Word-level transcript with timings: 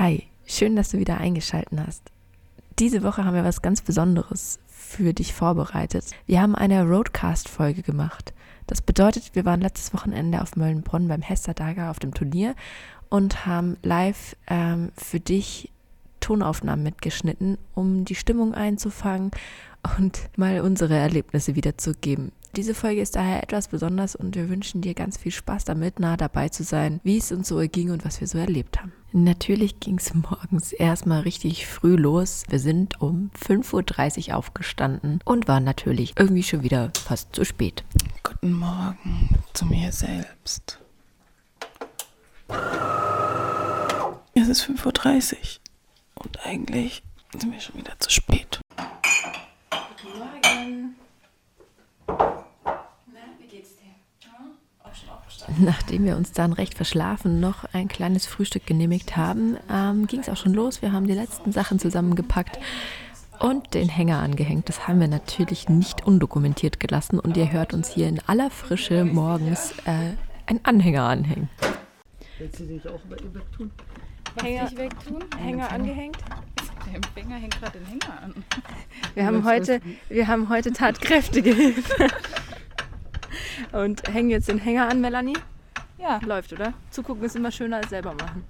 Hi, 0.00 0.24
schön, 0.44 0.74
dass 0.74 0.88
du 0.88 0.98
wieder 0.98 1.18
eingeschaltet 1.18 1.78
hast. 1.86 2.02
Diese 2.80 3.04
Woche 3.04 3.24
haben 3.24 3.36
wir 3.36 3.44
was 3.44 3.62
ganz 3.62 3.80
Besonderes 3.80 4.58
für 4.66 5.14
dich 5.14 5.32
vorbereitet. 5.32 6.06
Wir 6.26 6.42
haben 6.42 6.56
eine 6.56 6.82
Roadcast-Folge 6.82 7.82
gemacht. 7.82 8.34
Das 8.66 8.82
bedeutet, 8.82 9.36
wir 9.36 9.44
waren 9.44 9.60
letztes 9.60 9.94
Wochenende 9.94 10.42
auf 10.42 10.56
Möllenbronn 10.56 11.06
beim 11.06 11.22
Hester-Dager 11.22 11.92
auf 11.92 12.00
dem 12.00 12.12
Turnier 12.12 12.56
und 13.08 13.46
haben 13.46 13.76
live 13.84 14.34
ähm, 14.48 14.90
für 14.96 15.20
dich 15.20 15.70
Tonaufnahmen 16.18 16.82
mitgeschnitten, 16.82 17.56
um 17.76 18.04
die 18.04 18.16
Stimmung 18.16 18.52
einzufangen 18.52 19.30
und 19.98 20.28
mal 20.36 20.60
unsere 20.62 20.96
Erlebnisse 20.96 21.54
wiederzugeben. 21.54 22.32
Diese 22.56 22.74
Folge 22.74 23.00
ist 23.00 23.16
daher 23.16 23.42
etwas 23.42 23.66
besonders 23.66 24.14
und 24.14 24.36
wir 24.36 24.48
wünschen 24.48 24.80
dir 24.80 24.94
ganz 24.94 25.16
viel 25.16 25.32
Spaß 25.32 25.64
damit, 25.64 25.98
nah 25.98 26.16
dabei 26.16 26.48
zu 26.50 26.62
sein, 26.62 27.00
wie 27.02 27.18
es 27.18 27.32
uns 27.32 27.48
so 27.48 27.58
erging 27.58 27.90
und 27.90 28.04
was 28.04 28.20
wir 28.20 28.28
so 28.28 28.38
erlebt 28.38 28.80
haben. 28.80 28.92
Natürlich 29.10 29.80
ging 29.80 29.98
es 29.98 30.14
morgens 30.14 30.72
erstmal 30.72 31.22
richtig 31.22 31.66
früh 31.66 31.96
los. 31.96 32.44
Wir 32.48 32.60
sind 32.60 33.00
um 33.00 33.32
5.30 33.44 34.28
Uhr 34.28 34.36
aufgestanden 34.36 35.18
und 35.24 35.48
waren 35.48 35.64
natürlich 35.64 36.14
irgendwie 36.16 36.44
schon 36.44 36.62
wieder 36.62 36.92
fast 37.04 37.34
zu 37.34 37.44
spät. 37.44 37.82
Guten 38.22 38.52
Morgen 38.52 39.30
zu 39.52 39.66
mir 39.66 39.90
selbst. 39.90 40.78
Es 44.34 44.48
ist 44.48 44.62
5.30 44.62 45.32
Uhr 45.34 46.24
und 46.24 46.46
eigentlich 46.46 47.02
sind 47.36 47.52
wir 47.52 47.60
schon 47.60 47.78
wieder 47.78 47.98
zu 47.98 48.10
spät. 48.10 48.63
Nachdem 55.58 56.04
wir 56.04 56.16
uns 56.16 56.32
dann 56.32 56.52
recht 56.52 56.74
verschlafen 56.74 57.40
noch 57.40 57.64
ein 57.72 57.88
kleines 57.88 58.26
Frühstück 58.26 58.66
genehmigt 58.66 59.16
haben, 59.16 59.56
ähm, 59.70 60.06
ging 60.06 60.20
es 60.20 60.28
auch 60.28 60.36
schon 60.36 60.54
los. 60.54 60.82
Wir 60.82 60.92
haben 60.92 61.06
die 61.06 61.14
letzten 61.14 61.52
Sachen 61.52 61.78
zusammengepackt 61.78 62.58
und 63.40 63.74
den 63.74 63.88
Hänger 63.88 64.20
angehängt. 64.20 64.68
Das 64.68 64.88
haben 64.88 65.00
wir 65.00 65.08
natürlich 65.08 65.68
nicht 65.68 66.06
undokumentiert 66.06 66.80
gelassen 66.80 67.18
und 67.18 67.36
ihr 67.36 67.52
hört 67.52 67.74
uns 67.74 67.88
hier 67.88 68.08
in 68.08 68.20
aller 68.26 68.50
Frische 68.50 69.04
morgens 69.04 69.72
äh, 69.84 70.14
einen 70.46 70.60
Anhänger 70.62 71.04
anhängen. 71.04 71.48
Willst 72.38 72.60
du 72.60 72.64
dich 72.64 72.88
auch 72.88 73.00
wegtun? 73.08 73.70
Hänger, 74.42 74.66
dich 74.66 74.78
wegtun? 74.78 75.24
Hänger 75.38 75.70
angehängt. 75.70 76.18
Der 76.86 76.96
Empfänger 76.96 77.36
hängt 77.36 77.60
gerade 77.60 77.78
den 77.78 77.86
Hänger 77.86 78.22
an. 78.22 78.34
Wir 79.14 79.26
haben 79.26 79.44
heute, 79.44 79.80
wir 80.08 80.26
haben 80.26 80.48
heute 80.48 80.72
tatkräftige 80.72 81.54
Hilfe. 81.54 82.08
Und 83.72 84.02
hängen 84.08 84.30
jetzt 84.30 84.48
den 84.48 84.58
Hänger 84.58 84.88
an, 84.88 85.00
Melanie. 85.00 85.36
Ja, 85.98 86.20
Läuft, 86.24 86.52
oder? 86.52 86.74
Zugucken 86.90 87.24
ist 87.24 87.36
immer 87.36 87.50
schöner 87.50 87.78
als 87.78 87.90
selber 87.90 88.14
machen. 88.14 88.44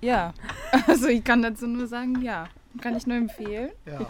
ja. 0.00 0.32
Also 0.88 1.06
ich 1.08 1.24
kann 1.24 1.42
dazu 1.42 1.66
nur 1.66 1.86
sagen, 1.86 2.20
ja. 2.22 2.48
Kann 2.82 2.96
ich 2.96 3.06
nur 3.06 3.16
empfehlen. 3.16 3.70
Ja. 3.86 4.00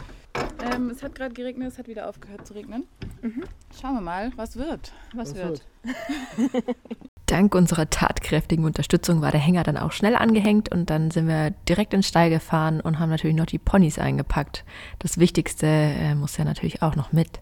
Ähm, 0.75 0.91
es 0.91 1.03
hat 1.03 1.15
gerade 1.15 1.33
geregnet, 1.35 1.69
es 1.69 1.79
hat 1.79 1.87
wieder 1.87 2.09
aufgehört 2.09 2.47
zu 2.47 2.55
regnen. 2.55 2.85
Schauen 3.81 3.95
wir 3.95 4.01
mal, 4.01 4.33
was 4.37 4.57
wird. 4.57 4.93
Was, 5.15 5.31
Was 5.31 5.37
wird? 5.37 5.67
Dank 7.27 7.55
unserer 7.55 7.91
tatkräftigen 7.91 8.65
Unterstützung 8.65 9.21
war 9.21 9.31
der 9.33 9.41
Hänger 9.41 9.63
dann 9.65 9.77
auch 9.77 9.93
schnell 9.93 10.15
angehängt 10.15 10.71
und 10.73 10.91
dann 10.91 11.11
sind 11.11 11.27
wir 11.27 11.51
direkt 11.69 11.93
in 11.93 11.99
den 12.01 12.05
Stall 12.05 12.31
gefahren 12.31 12.81
und 12.81 12.99
haben 12.99 13.11
natürlich 13.11 13.37
noch 13.37 13.47
die 13.47 13.59
Ponys 13.59 13.99
eingepackt. 13.99 14.65
Das 15.01 15.19
Wichtigste 15.19 15.67
äh, 15.67 16.15
muss 16.15 16.37
ja 16.37 16.45
natürlich 16.45 16.83
auch 16.83 16.95
noch 16.97 17.13
mit. 17.13 17.41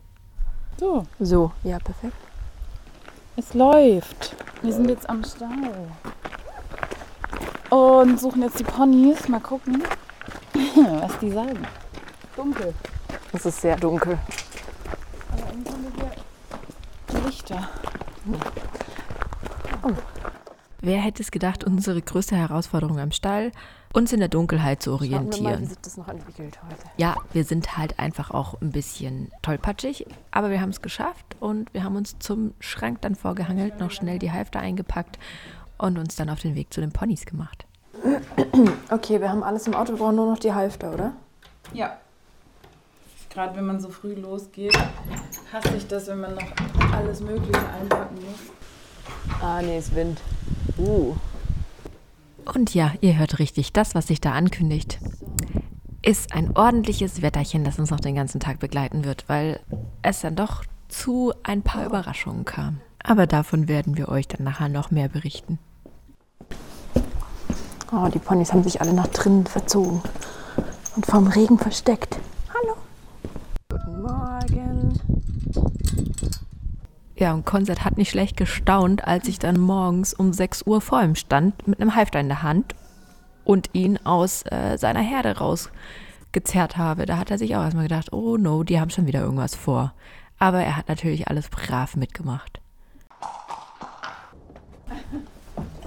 So, 0.78 1.04
So, 1.20 1.52
ja, 1.64 1.78
perfekt. 1.78 2.14
Es 3.36 3.54
läuft. 3.54 4.36
Wir 4.62 4.72
sind 4.72 4.88
jetzt 4.88 5.08
am 5.08 5.24
Stall. 5.24 5.88
Und 7.70 8.20
suchen 8.20 8.42
jetzt 8.42 8.58
die 8.58 8.64
Ponys. 8.64 9.28
Mal 9.28 9.40
gucken, 9.40 9.82
was 11.00 11.18
die 11.18 11.30
sagen. 11.30 11.66
Dunkel. 12.36 12.74
Es 13.32 13.46
ist 13.46 13.60
sehr 13.60 13.76
dunkel. 13.76 14.18
Aber 15.32 15.50
irgendwie 15.50 15.72
haben 15.72 15.84
wir 15.84 16.10
hier 17.10 17.26
Lichter. 17.26 17.68
Wer 20.80 21.00
hätte 21.00 21.22
es 21.22 21.30
gedacht, 21.30 21.64
unsere 21.64 22.00
größte 22.00 22.36
Herausforderung 22.36 22.98
am 22.98 23.10
Stall, 23.10 23.52
uns 23.94 24.12
in 24.12 24.18
der 24.18 24.28
Dunkelheit 24.28 24.82
zu 24.82 24.90
wir 24.90 24.92
mal, 24.92 25.00
wie 25.00 25.14
orientieren. 25.14 25.66
sich 25.66 25.78
das 25.78 25.96
noch 25.96 26.08
entwickelt 26.08 26.58
heute. 26.62 26.82
Ja, 26.96 27.16
wir 27.32 27.44
sind 27.44 27.78
halt 27.78 27.98
einfach 27.98 28.30
auch 28.32 28.60
ein 28.60 28.72
bisschen 28.72 29.30
tollpatschig, 29.42 30.06
aber 30.32 30.50
wir 30.50 30.60
haben 30.60 30.70
es 30.70 30.82
geschafft 30.82 31.36
und 31.40 31.72
wir 31.72 31.84
haben 31.84 31.96
uns 31.96 32.18
zum 32.18 32.54
Schrank 32.58 33.00
dann 33.02 33.14
vorgehangelt, 33.14 33.78
noch 33.78 33.92
schnell 33.92 34.18
die 34.18 34.32
Halfter 34.32 34.60
eingepackt 34.60 35.18
und 35.78 35.96
uns 35.96 36.16
dann 36.16 36.28
auf 36.28 36.40
den 36.40 36.56
Weg 36.56 36.74
zu 36.74 36.80
den 36.80 36.92
Ponys 36.92 37.24
gemacht. 37.24 37.66
Okay, 38.90 39.20
wir 39.20 39.30
haben 39.30 39.44
alles 39.44 39.66
im 39.68 39.74
Auto, 39.74 39.92
wir 39.92 39.98
brauchen 39.98 40.16
nur 40.16 40.30
noch 40.30 40.38
die 40.38 40.52
Halfter, 40.52 40.92
oder? 40.92 41.12
Ja. 41.72 41.96
Gerade 43.30 43.56
wenn 43.56 43.66
man 43.66 43.80
so 43.80 43.88
früh 43.88 44.14
losgeht, 44.14 44.76
hasse 45.52 45.76
ich 45.76 45.86
das, 45.86 46.08
wenn 46.08 46.20
man 46.20 46.34
noch 46.34 46.92
alles 46.92 47.20
Mögliche 47.20 47.58
einpacken 47.80 48.16
muss. 48.16 49.40
Ah, 49.40 49.62
nee, 49.62 49.78
ist 49.78 49.94
Wind. 49.94 50.20
Uh. 50.78 51.14
Und 52.52 52.74
ja, 52.74 52.92
ihr 53.00 53.16
hört 53.18 53.38
richtig, 53.38 53.72
das, 53.72 53.94
was 53.94 54.08
sich 54.08 54.20
da 54.20 54.32
ankündigt, 54.32 54.98
ist 56.02 56.34
ein 56.34 56.56
ordentliches 56.56 57.22
Wetterchen, 57.22 57.64
das 57.64 57.78
uns 57.78 57.90
noch 57.90 58.00
den 58.00 58.14
ganzen 58.14 58.40
Tag 58.40 58.58
begleiten 58.58 59.04
wird, 59.04 59.24
weil 59.28 59.60
es 60.02 60.20
dann 60.20 60.36
doch 60.36 60.64
zu 60.88 61.32
ein 61.42 61.62
paar 61.62 61.86
Überraschungen 61.86 62.44
kam. 62.44 62.80
Aber 63.02 63.26
davon 63.26 63.68
werden 63.68 63.96
wir 63.96 64.08
euch 64.08 64.28
dann 64.28 64.44
nachher 64.44 64.68
noch 64.68 64.90
mehr 64.90 65.08
berichten. 65.08 65.58
Oh, 67.92 68.08
die 68.08 68.18
Ponys 68.18 68.52
haben 68.52 68.62
sich 68.62 68.80
alle 68.80 68.92
nach 68.92 69.06
drinnen 69.08 69.46
verzogen 69.46 70.02
und 70.96 71.06
vom 71.06 71.26
Regen 71.26 71.58
versteckt. 71.58 72.18
Hallo. 72.52 72.76
Guten 73.68 74.02
Morgen. 74.02 75.00
Ja, 77.24 77.32
und 77.32 77.46
Konzert 77.46 77.86
hat 77.86 77.96
nicht 77.96 78.10
schlecht 78.10 78.36
gestaunt, 78.36 79.08
als 79.08 79.28
ich 79.28 79.38
dann 79.38 79.58
morgens 79.58 80.12
um 80.12 80.34
6 80.34 80.66
Uhr 80.66 80.82
vor 80.82 81.02
ihm 81.02 81.14
stand, 81.14 81.66
mit 81.66 81.80
einem 81.80 81.94
Halfter 81.94 82.20
in 82.20 82.28
der 82.28 82.42
Hand 82.42 82.74
und 83.44 83.70
ihn 83.72 83.98
aus 84.04 84.42
äh, 84.42 84.76
seiner 84.76 85.00
Herde 85.00 85.38
rausgezerrt 85.38 86.76
habe. 86.76 87.06
Da 87.06 87.16
hat 87.16 87.30
er 87.30 87.38
sich 87.38 87.56
auch 87.56 87.62
erstmal 87.62 87.84
gedacht, 87.84 88.12
oh 88.12 88.36
no, 88.36 88.62
die 88.62 88.78
haben 88.78 88.90
schon 88.90 89.06
wieder 89.06 89.22
irgendwas 89.22 89.54
vor. 89.54 89.94
Aber 90.38 90.60
er 90.60 90.76
hat 90.76 90.90
natürlich 90.90 91.26
alles 91.26 91.48
brav 91.48 91.96
mitgemacht. 91.96 92.60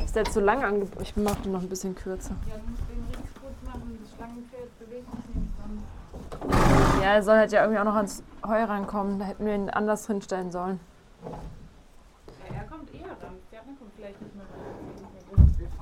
Ist 0.04 0.16
der 0.16 0.26
zu 0.26 0.40
lang 0.40 0.64
angebracht? 0.64 1.04
Ich 1.04 1.16
mache 1.18 1.44
den 1.44 1.52
noch 1.52 1.62
ein 1.62 1.70
bisschen 1.70 1.94
kürzer. 1.94 2.36
Ja, 2.50 2.56
du 2.56 2.72
musst 2.72 2.82
den 2.90 3.06
Rings 3.14 3.32
kurz 3.40 3.54
machen, 3.64 4.00
das 4.02 4.16
Schlangenpferd 4.16 4.80
bewegt 4.80 5.12
sich 5.12 5.36
nämlich 5.36 5.52
dann. 5.62 7.00
Ja, 7.04 7.14
er 7.14 7.22
soll 7.22 7.38
halt 7.38 7.52
ja 7.52 7.62
irgendwie 7.62 7.80
auch 7.80 7.86
noch 7.86 7.96
ans 7.96 8.24
Heu 8.44 8.64
rankommen. 8.64 9.20
Da 9.20 9.26
hätten 9.26 9.46
wir 9.46 9.54
ihn 9.54 9.70
anders 9.70 10.08
hinstellen 10.08 10.50
sollen. 10.50 10.80
Ja, 11.24 12.56
er 12.56 12.64
kommt 12.66 12.94
eher 12.94 13.10
ran. 13.10 13.38
Der 13.52 13.62
andere 13.62 13.76
kommt 13.76 13.92
vielleicht 13.96 14.22
nicht 14.22 14.36
mehr 14.36 14.46
ran. 14.46 15.54
Wir 15.58 15.68
fahren. 15.70 15.77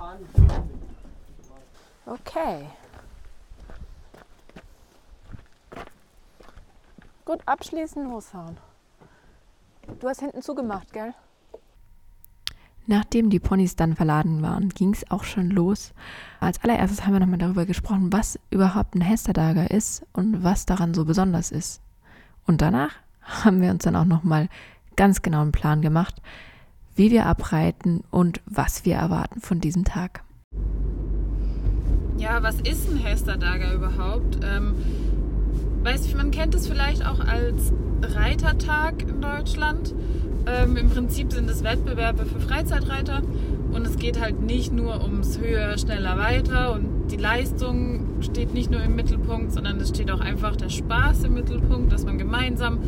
Okay. 2.05 2.67
Gut, 7.25 7.39
abschließen, 7.45 8.07
losfahren. 8.09 8.57
Du 9.99 10.07
hast 10.07 10.19
hinten 10.19 10.41
zugemacht, 10.41 10.93
gell? 10.93 11.13
Nachdem 12.87 13.31
die 13.31 13.39
Ponys 13.39 13.75
dann 13.75 13.95
verladen 13.95 14.43
waren, 14.43 14.69
ging 14.69 14.93
es 14.93 15.09
auch 15.09 15.23
schon 15.23 15.49
los. 15.49 15.93
Als 16.39 16.63
allererstes 16.63 17.03
haben 17.03 17.13
wir 17.13 17.19
nochmal 17.19 17.39
darüber 17.39 17.65
gesprochen, 17.65 18.13
was 18.13 18.39
überhaupt 18.51 18.93
ein 18.93 19.01
Hesterdager 19.01 19.71
ist 19.71 20.05
und 20.13 20.43
was 20.43 20.67
daran 20.67 20.93
so 20.93 21.05
besonders 21.05 21.51
ist. 21.51 21.81
Und 22.45 22.61
danach 22.61 22.93
haben 23.21 23.61
wir 23.61 23.71
uns 23.71 23.83
dann 23.83 23.95
auch 23.95 24.05
nochmal 24.05 24.49
ganz 24.95 25.23
genau 25.23 25.41
einen 25.41 25.51
Plan 25.51 25.81
gemacht, 25.81 26.21
wie 26.95 27.11
wir 27.11 27.25
abreiten 27.25 28.03
und 28.11 28.41
was 28.45 28.85
wir 28.85 28.95
erwarten 28.95 29.41
von 29.41 29.59
diesem 29.59 29.83
Tag. 29.83 30.23
Ja, 32.17 32.41
was 32.41 32.55
ist 32.61 32.89
ein 32.89 32.97
Hesterdager 32.97 33.73
überhaupt? 33.73 34.39
Ähm, 34.43 34.73
weiß 35.83 36.05
ich, 36.05 36.15
man 36.15 36.31
kennt 36.31 36.55
es 36.55 36.67
vielleicht 36.67 37.05
auch 37.05 37.19
als 37.19 37.73
Reitertag 38.01 39.01
in 39.01 39.21
Deutschland. 39.21 39.93
Ähm, 40.47 40.77
Im 40.77 40.89
Prinzip 40.89 41.33
sind 41.33 41.49
es 41.49 41.63
Wettbewerbe 41.63 42.25
für 42.25 42.39
Freizeitreiter 42.39 43.21
und 43.71 43.85
es 43.85 43.97
geht 43.97 44.21
halt 44.21 44.41
nicht 44.41 44.71
nur 44.71 45.03
ums 45.03 45.39
Höher, 45.39 45.77
Schneller, 45.77 46.17
Weiter 46.17 46.73
und 46.73 47.11
die 47.11 47.17
Leistung 47.17 48.21
steht 48.21 48.53
nicht 48.53 48.71
nur 48.71 48.81
im 48.81 48.95
Mittelpunkt, 48.95 49.51
sondern 49.51 49.79
es 49.79 49.89
steht 49.89 50.09
auch 50.11 50.21
einfach 50.21 50.55
der 50.55 50.69
Spaß 50.69 51.25
im 51.25 51.33
Mittelpunkt, 51.33 51.91
dass 51.91 52.05
man 52.05 52.17
gemeinsam 52.17 52.79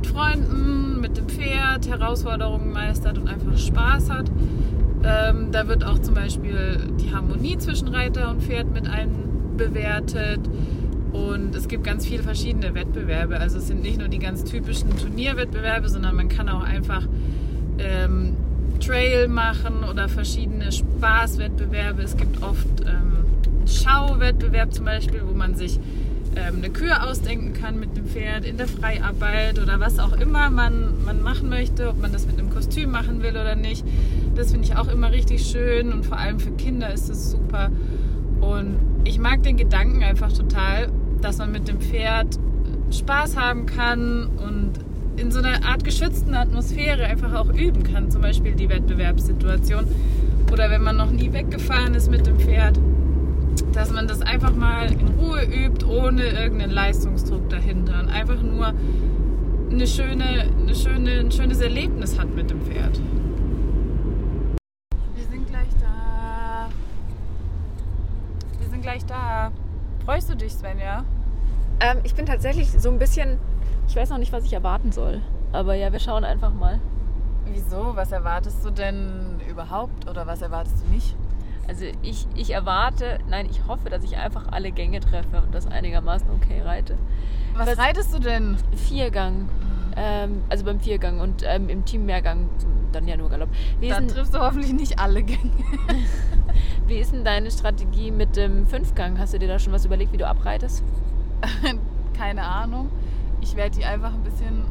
mit 0.00 0.06
Freunden, 0.06 1.00
mit 1.00 1.18
dem 1.18 1.28
Pferd 1.28 1.86
Herausforderungen 1.86 2.72
meistert 2.72 3.18
und 3.18 3.28
einfach 3.28 3.58
Spaß 3.58 4.08
hat. 4.08 4.30
Ähm, 5.04 5.52
da 5.52 5.68
wird 5.68 5.84
auch 5.84 5.98
zum 5.98 6.14
Beispiel 6.14 6.78
die 6.98 7.14
Harmonie 7.14 7.58
zwischen 7.58 7.88
Reiter 7.88 8.30
und 8.30 8.42
Pferd 8.42 8.72
mit 8.72 8.88
einbewertet. 8.88 10.40
Und 11.12 11.54
es 11.54 11.68
gibt 11.68 11.84
ganz 11.84 12.06
viele 12.06 12.22
verschiedene 12.22 12.74
Wettbewerbe. 12.74 13.38
Also 13.38 13.58
es 13.58 13.66
sind 13.66 13.82
nicht 13.82 13.98
nur 13.98 14.08
die 14.08 14.18
ganz 14.18 14.44
typischen 14.44 14.96
Turnierwettbewerbe, 14.96 15.88
sondern 15.88 16.16
man 16.16 16.30
kann 16.30 16.48
auch 16.48 16.62
einfach 16.62 17.06
ähm, 17.78 18.36
Trail 18.80 19.28
machen 19.28 19.84
oder 19.90 20.08
verschiedene 20.08 20.72
Spaßwettbewerbe. 20.72 22.02
Es 22.02 22.16
gibt 22.16 22.42
oft 22.42 22.66
ähm, 22.86 23.18
Schau 23.66 24.00
Tempowettbewerb 24.20 24.74
zum 24.74 24.84
Beispiel, 24.84 25.22
wo 25.26 25.32
man 25.32 25.54
sich 25.54 25.78
ähm, 26.36 26.56
eine 26.56 26.70
Kür 26.70 27.08
ausdenken 27.08 27.52
kann 27.52 27.80
mit 27.80 27.96
dem 27.96 28.06
Pferd 28.06 28.44
in 28.44 28.56
der 28.56 28.68
Freiarbeit 28.68 29.58
oder 29.58 29.80
was 29.80 29.98
auch 29.98 30.12
immer 30.12 30.50
man, 30.50 31.04
man 31.04 31.22
machen 31.22 31.48
möchte, 31.48 31.88
ob 31.88 32.00
man 32.00 32.12
das 32.12 32.26
mit 32.26 32.38
einem 32.38 32.50
Kostüm 32.50 32.90
machen 32.90 33.22
will 33.22 33.32
oder 33.32 33.56
nicht. 33.56 33.84
Das 34.34 34.52
finde 34.52 34.66
ich 34.66 34.76
auch 34.76 34.88
immer 34.88 35.10
richtig 35.10 35.44
schön 35.44 35.92
und 35.92 36.06
vor 36.06 36.18
allem 36.18 36.38
für 36.38 36.52
Kinder 36.52 36.92
ist 36.92 37.08
es 37.08 37.30
super. 37.30 37.70
Und 38.40 38.76
ich 39.04 39.18
mag 39.18 39.42
den 39.42 39.56
Gedanken 39.56 40.02
einfach 40.02 40.32
total, 40.32 40.90
dass 41.20 41.38
man 41.38 41.52
mit 41.52 41.68
dem 41.68 41.80
Pferd 41.80 42.38
Spaß 42.90 43.36
haben 43.36 43.66
kann 43.66 44.26
und 44.26 44.72
in 45.16 45.30
so 45.30 45.40
einer 45.40 45.64
Art 45.64 45.84
geschützten 45.84 46.34
Atmosphäre 46.34 47.04
einfach 47.04 47.34
auch 47.34 47.52
üben 47.52 47.82
kann, 47.82 48.10
zum 48.10 48.22
Beispiel 48.22 48.54
die 48.54 48.68
Wettbewerbssituation. 48.68 49.86
Oder 50.52 50.70
wenn 50.70 50.82
man 50.82 50.96
noch 50.96 51.10
nie 51.10 51.32
weggefahren 51.32 51.94
ist 51.94 52.10
mit 52.10 52.26
dem 52.26 52.38
Pferd, 52.38 52.78
dass 53.72 53.90
man 53.90 54.08
das 54.08 54.20
einfach 54.22 54.54
mal 54.54 54.90
in 54.92 55.08
Ruhe 55.18 55.44
übt, 55.44 55.84
ohne 55.86 56.24
irgendeinen 56.24 56.72
Leistungsdruck 56.72 57.48
dahinter 57.50 58.00
und 58.00 58.08
einfach 58.08 58.40
nur 58.42 58.72
eine 59.70 59.86
schöne, 59.86 60.48
eine 60.60 60.74
schöne, 60.74 61.20
ein 61.20 61.30
schönes 61.30 61.60
Erlebnis 61.60 62.18
hat 62.18 62.34
mit 62.34 62.50
dem 62.50 62.60
Pferd. 62.62 63.00
Wir 65.14 65.24
sind 65.24 65.46
gleich 65.46 65.68
da. 65.80 66.68
Wir 68.58 68.68
sind 68.68 68.82
gleich 68.82 69.04
da. 69.06 69.52
Freust 70.04 70.30
du 70.30 70.36
dich, 70.36 70.52
Svenja? 70.52 71.04
Ähm, 71.78 71.98
ich 72.02 72.14
bin 72.14 72.26
tatsächlich 72.26 72.70
so 72.70 72.90
ein 72.90 72.98
bisschen, 72.98 73.38
ich 73.86 73.94
weiß 73.94 74.10
noch 74.10 74.18
nicht, 74.18 74.32
was 74.32 74.44
ich 74.44 74.52
erwarten 74.52 74.90
soll. 74.90 75.22
Aber 75.52 75.74
ja, 75.74 75.92
wir 75.92 76.00
schauen 76.00 76.24
einfach 76.24 76.52
mal. 76.52 76.80
Wieso? 77.46 77.92
Was 77.94 78.12
erwartest 78.12 78.64
du 78.64 78.70
denn 78.70 79.40
überhaupt 79.48 80.08
oder 80.08 80.26
was 80.26 80.42
erwartest 80.42 80.84
du 80.84 80.92
nicht? 80.92 81.16
Also 81.70 81.84
ich, 82.02 82.26
ich 82.34 82.50
erwarte, 82.50 83.20
nein, 83.28 83.46
ich 83.48 83.64
hoffe, 83.68 83.90
dass 83.90 84.02
ich 84.02 84.16
einfach 84.16 84.48
alle 84.50 84.72
Gänge 84.72 84.98
treffe 84.98 85.40
und 85.40 85.54
das 85.54 85.68
einigermaßen 85.68 86.28
okay 86.30 86.62
reite. 86.62 86.96
Was, 87.54 87.68
Was- 87.68 87.78
reitest 87.78 88.12
du 88.12 88.18
denn? 88.18 88.56
Viergang. 88.74 89.48
Ähm, 89.96 90.42
also 90.48 90.64
beim 90.64 90.80
Viergang 90.80 91.20
und 91.20 91.44
ähm, 91.46 91.68
im 91.68 91.84
Team 91.84 92.06
Mehrgang 92.06 92.48
dann 92.90 93.06
ja 93.06 93.16
nur 93.16 93.30
Galopp. 93.30 93.50
Wie 93.78 93.88
Dann 93.88 94.08
triffst 94.08 94.34
du 94.34 94.40
hoffentlich 94.40 94.72
nicht 94.72 94.98
alle 94.98 95.22
Gänge. 95.22 95.52
wie 96.88 96.96
ist 96.96 97.12
denn 97.12 97.24
deine 97.24 97.52
Strategie 97.52 98.10
mit 98.10 98.34
dem 98.34 98.66
Fünfgang? 98.66 99.16
Hast 99.20 99.34
du 99.34 99.38
dir 99.38 99.46
da 99.46 99.60
schon 99.60 99.72
was 99.72 99.84
überlegt, 99.84 100.12
wie 100.12 100.16
du 100.16 100.26
abreitest? 100.26 100.82
Keine 102.18 102.42
Ahnung. 102.42 102.90
Ich 103.42 103.54
werde 103.54 103.76
die 103.76 103.84
einfach 103.84 104.12
ein 104.12 104.24
bisschen 104.24 104.64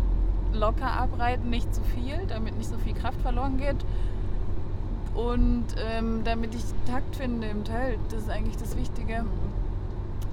locker 0.51 0.91
abreiten, 0.91 1.49
nicht 1.49 1.73
zu 1.73 1.81
viel, 1.81 2.25
damit 2.27 2.57
nicht 2.57 2.69
so 2.69 2.77
viel 2.77 2.93
Kraft 2.93 3.21
verloren 3.21 3.57
geht. 3.57 3.85
Und 5.15 5.65
ähm, 5.77 6.21
damit 6.23 6.55
ich 6.55 6.63
Takt 6.89 7.15
finde 7.15 7.47
im 7.47 7.63
Telt, 7.63 7.99
das 8.09 8.21
ist 8.21 8.29
eigentlich 8.29 8.57
das 8.57 8.77
Wichtige. 8.77 9.25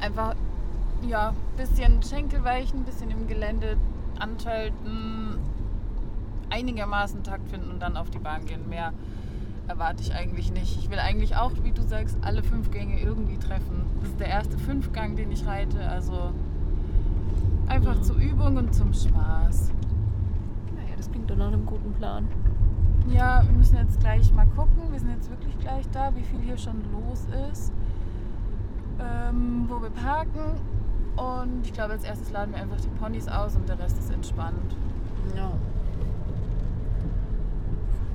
Einfach, 0.00 0.34
ja, 1.06 1.34
bisschen 1.56 2.02
Schenkel 2.02 2.44
weichen, 2.44 2.84
bisschen 2.84 3.10
im 3.10 3.26
Gelände 3.26 3.76
anschalten, 4.18 5.38
einigermaßen 6.50 7.22
Takt 7.22 7.48
finden 7.50 7.70
und 7.70 7.80
dann 7.80 7.96
auf 7.96 8.10
die 8.10 8.18
Bahn 8.18 8.44
gehen. 8.46 8.68
Mehr 8.68 8.92
erwarte 9.68 10.02
ich 10.02 10.14
eigentlich 10.14 10.52
nicht. 10.52 10.78
Ich 10.78 10.90
will 10.90 10.98
eigentlich 10.98 11.36
auch, 11.36 11.52
wie 11.62 11.72
du 11.72 11.82
sagst, 11.82 12.16
alle 12.22 12.42
fünf 12.42 12.70
Gänge 12.70 13.00
irgendwie 13.00 13.38
treffen. 13.38 13.84
Das 14.00 14.10
ist 14.10 14.20
der 14.20 14.28
erste 14.28 14.58
Fünfgang, 14.58 15.16
den 15.16 15.32
ich 15.32 15.46
reite, 15.46 15.88
also 15.88 16.32
einfach 17.66 18.00
zur 18.02 18.16
Übung 18.16 18.56
und 18.56 18.74
zum 18.74 18.92
Spaß. 18.92 19.70
Naja, 20.76 20.94
das 20.96 21.10
klingt 21.10 21.30
doch 21.30 21.36
nach 21.36 21.48
einem 21.48 21.66
guten 21.66 21.92
Plan. 21.94 22.28
Ja, 23.08 23.42
wir 23.46 23.52
müssen 23.52 23.76
jetzt 23.76 24.00
gleich 24.00 24.32
mal 24.32 24.46
gucken. 24.56 24.90
Wir 24.90 24.98
sind 24.98 25.10
jetzt 25.10 25.30
wirklich 25.30 25.58
gleich 25.58 25.88
da, 25.92 26.14
wie 26.14 26.22
viel 26.22 26.40
hier 26.40 26.58
schon 26.58 26.82
los 26.92 27.26
ist. 27.50 27.72
Ähm, 28.98 29.66
wo 29.68 29.80
wir 29.80 29.90
parken. 29.90 30.60
Und 31.16 31.64
ich 31.64 31.72
glaube, 31.72 31.92
als 31.92 32.04
erstes 32.04 32.30
laden 32.30 32.54
wir 32.54 32.60
einfach 32.60 32.80
die 32.80 32.88
Ponys 32.88 33.28
aus 33.28 33.56
und 33.56 33.68
der 33.68 33.78
Rest 33.78 33.98
ist 33.98 34.10
entspannt. 34.10 34.76
Ja. 35.34 35.52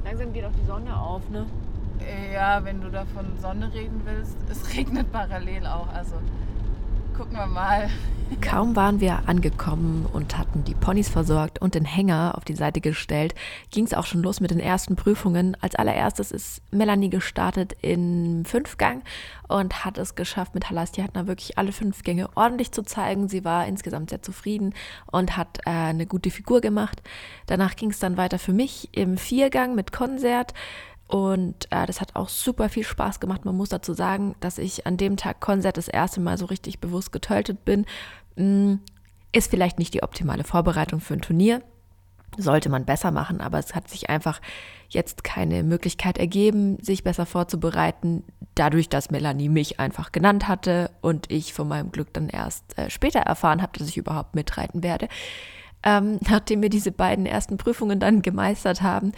Langsam 0.04 0.34
geht 0.34 0.46
auch 0.46 0.52
die 0.52 0.66
Sonne 0.66 0.96
auf, 0.96 1.28
ne? 1.30 1.46
Ja, 2.34 2.64
wenn 2.64 2.82
du 2.82 2.90
da 2.90 3.06
von 3.06 3.26
Sonne 3.40 3.72
reden 3.74 4.02
willst, 4.06 4.38
es 4.50 4.76
regnet 4.76 5.12
parallel 5.12 5.66
auch. 5.68 5.88
Also 5.94 6.16
gucken 7.14 7.38
wir 7.38 7.48
mal. 7.48 7.90
Kaum 8.40 8.76
waren 8.76 9.02
wir 9.02 9.28
angekommen 9.28 10.08
und 10.12 10.38
hatten 10.38 10.64
die 10.64 10.74
Ponys 10.74 11.10
versorgt 11.10 11.62
und 11.62 11.76
den 11.76 11.84
Hänger 11.84 12.34
auf 12.38 12.46
die 12.46 12.56
Seite 12.56 12.80
gestellt, 12.80 13.36
ging 13.72 13.86
es 13.86 13.94
auch 13.94 14.06
schon 14.06 14.24
los 14.24 14.40
mit 14.40 14.52
den 14.52 14.60
ersten 14.60 14.96
Prüfungen. 14.96 15.58
Als 15.60 15.76
allererstes 15.76 16.32
ist 16.32 16.62
Melanie 16.72 17.10
gestartet 17.10 17.74
in 17.82 18.46
Fünfgang 18.46 19.04
und 19.50 19.84
hat 19.84 19.98
es 19.98 20.16
geschafft, 20.16 20.56
mit 20.56 20.70
Halastiatna 20.70 21.28
wirklich 21.28 21.58
alle 21.58 21.74
fünf 21.74 22.04
Gänge 22.04 22.30
ordentlich 22.36 22.72
zu 22.72 22.84
zeigen. 22.84 23.28
Sie 23.28 23.44
war 23.44 23.68
insgesamt 23.68 24.10
sehr 24.10 24.22
zufrieden 24.22 24.74
und 25.12 25.36
hat 25.36 25.60
äh, 25.66 25.70
eine 25.70 26.06
gute 26.06 26.32
Figur 26.32 26.62
gemacht. 26.62 27.02
Danach 27.48 27.76
ging 27.76 27.92
es 27.92 28.00
dann 28.00 28.16
weiter 28.16 28.40
für 28.40 28.54
mich 28.54 28.90
im 28.94 29.18
Viergang 29.18 29.76
mit 29.76 29.92
Konzert. 29.92 30.54
Und 31.12 31.68
äh, 31.72 31.86
das 31.86 32.00
hat 32.00 32.16
auch 32.16 32.30
super 32.30 32.70
viel 32.70 32.86
Spaß 32.86 33.20
gemacht. 33.20 33.44
Man 33.44 33.58
muss 33.58 33.68
dazu 33.68 33.94
sagen, 33.94 34.34
dass 34.40 34.58
ich 34.58 34.88
an 34.88 34.96
dem 34.96 35.18
Tag 35.18 35.42
Konzert 35.42 35.76
das 35.76 35.90
erste 35.90 36.22
Mal 36.22 36.38
so 36.38 36.46
richtig 36.46 36.80
bewusst 36.80 37.12
getöltet 37.12 37.66
bin. 37.66 37.86
Mm, 38.38 38.76
Ist 39.34 39.52
vielleicht 39.52 39.78
nicht 39.78 39.94
die 39.94 40.04
optimale 40.04 40.46
Vorbereitung 40.46 41.02
für 41.02 41.16
ein 41.16 41.22
Turnier. 41.22 41.62
Sollte 42.38 42.70
man 42.70 42.86
besser 42.86 43.12
machen, 43.12 43.42
aber 43.42 43.60
es 43.60 43.76
hat 43.76 43.90
sich 43.90 44.10
einfach 44.10 44.40
jetzt 44.88 45.26
keine 45.26 45.64
Möglichkeit 45.64 46.18
ergeben, 46.18 46.78
sich 46.82 47.04
besser 47.04 47.26
vorzubereiten, 47.26 48.24
dadurch, 48.56 48.88
dass 48.88 49.12
Melanie 49.12 49.50
mich 49.50 49.82
einfach 49.82 50.14
genannt 50.14 50.48
hatte 50.48 50.92
und 51.02 51.30
ich 51.30 51.54
von 51.54 51.68
meinem 51.68 51.92
Glück 51.92 52.14
dann 52.14 52.30
erst 52.30 52.78
äh, 52.78 52.90
später 52.90 53.20
erfahren 53.20 53.62
habe, 53.62 53.78
dass 53.78 53.90
ich 53.90 53.98
überhaupt 53.98 54.34
mitreiten 54.34 54.82
werde. 54.82 55.10
Ähm, 55.84 56.20
nachdem 56.30 56.62
wir 56.62 56.70
diese 56.70 56.94
beiden 56.94 57.26
ersten 57.26 57.58
Prüfungen 57.58 58.00
dann 58.00 58.22
gemeistert 58.22 58.82
haben, 58.82 59.12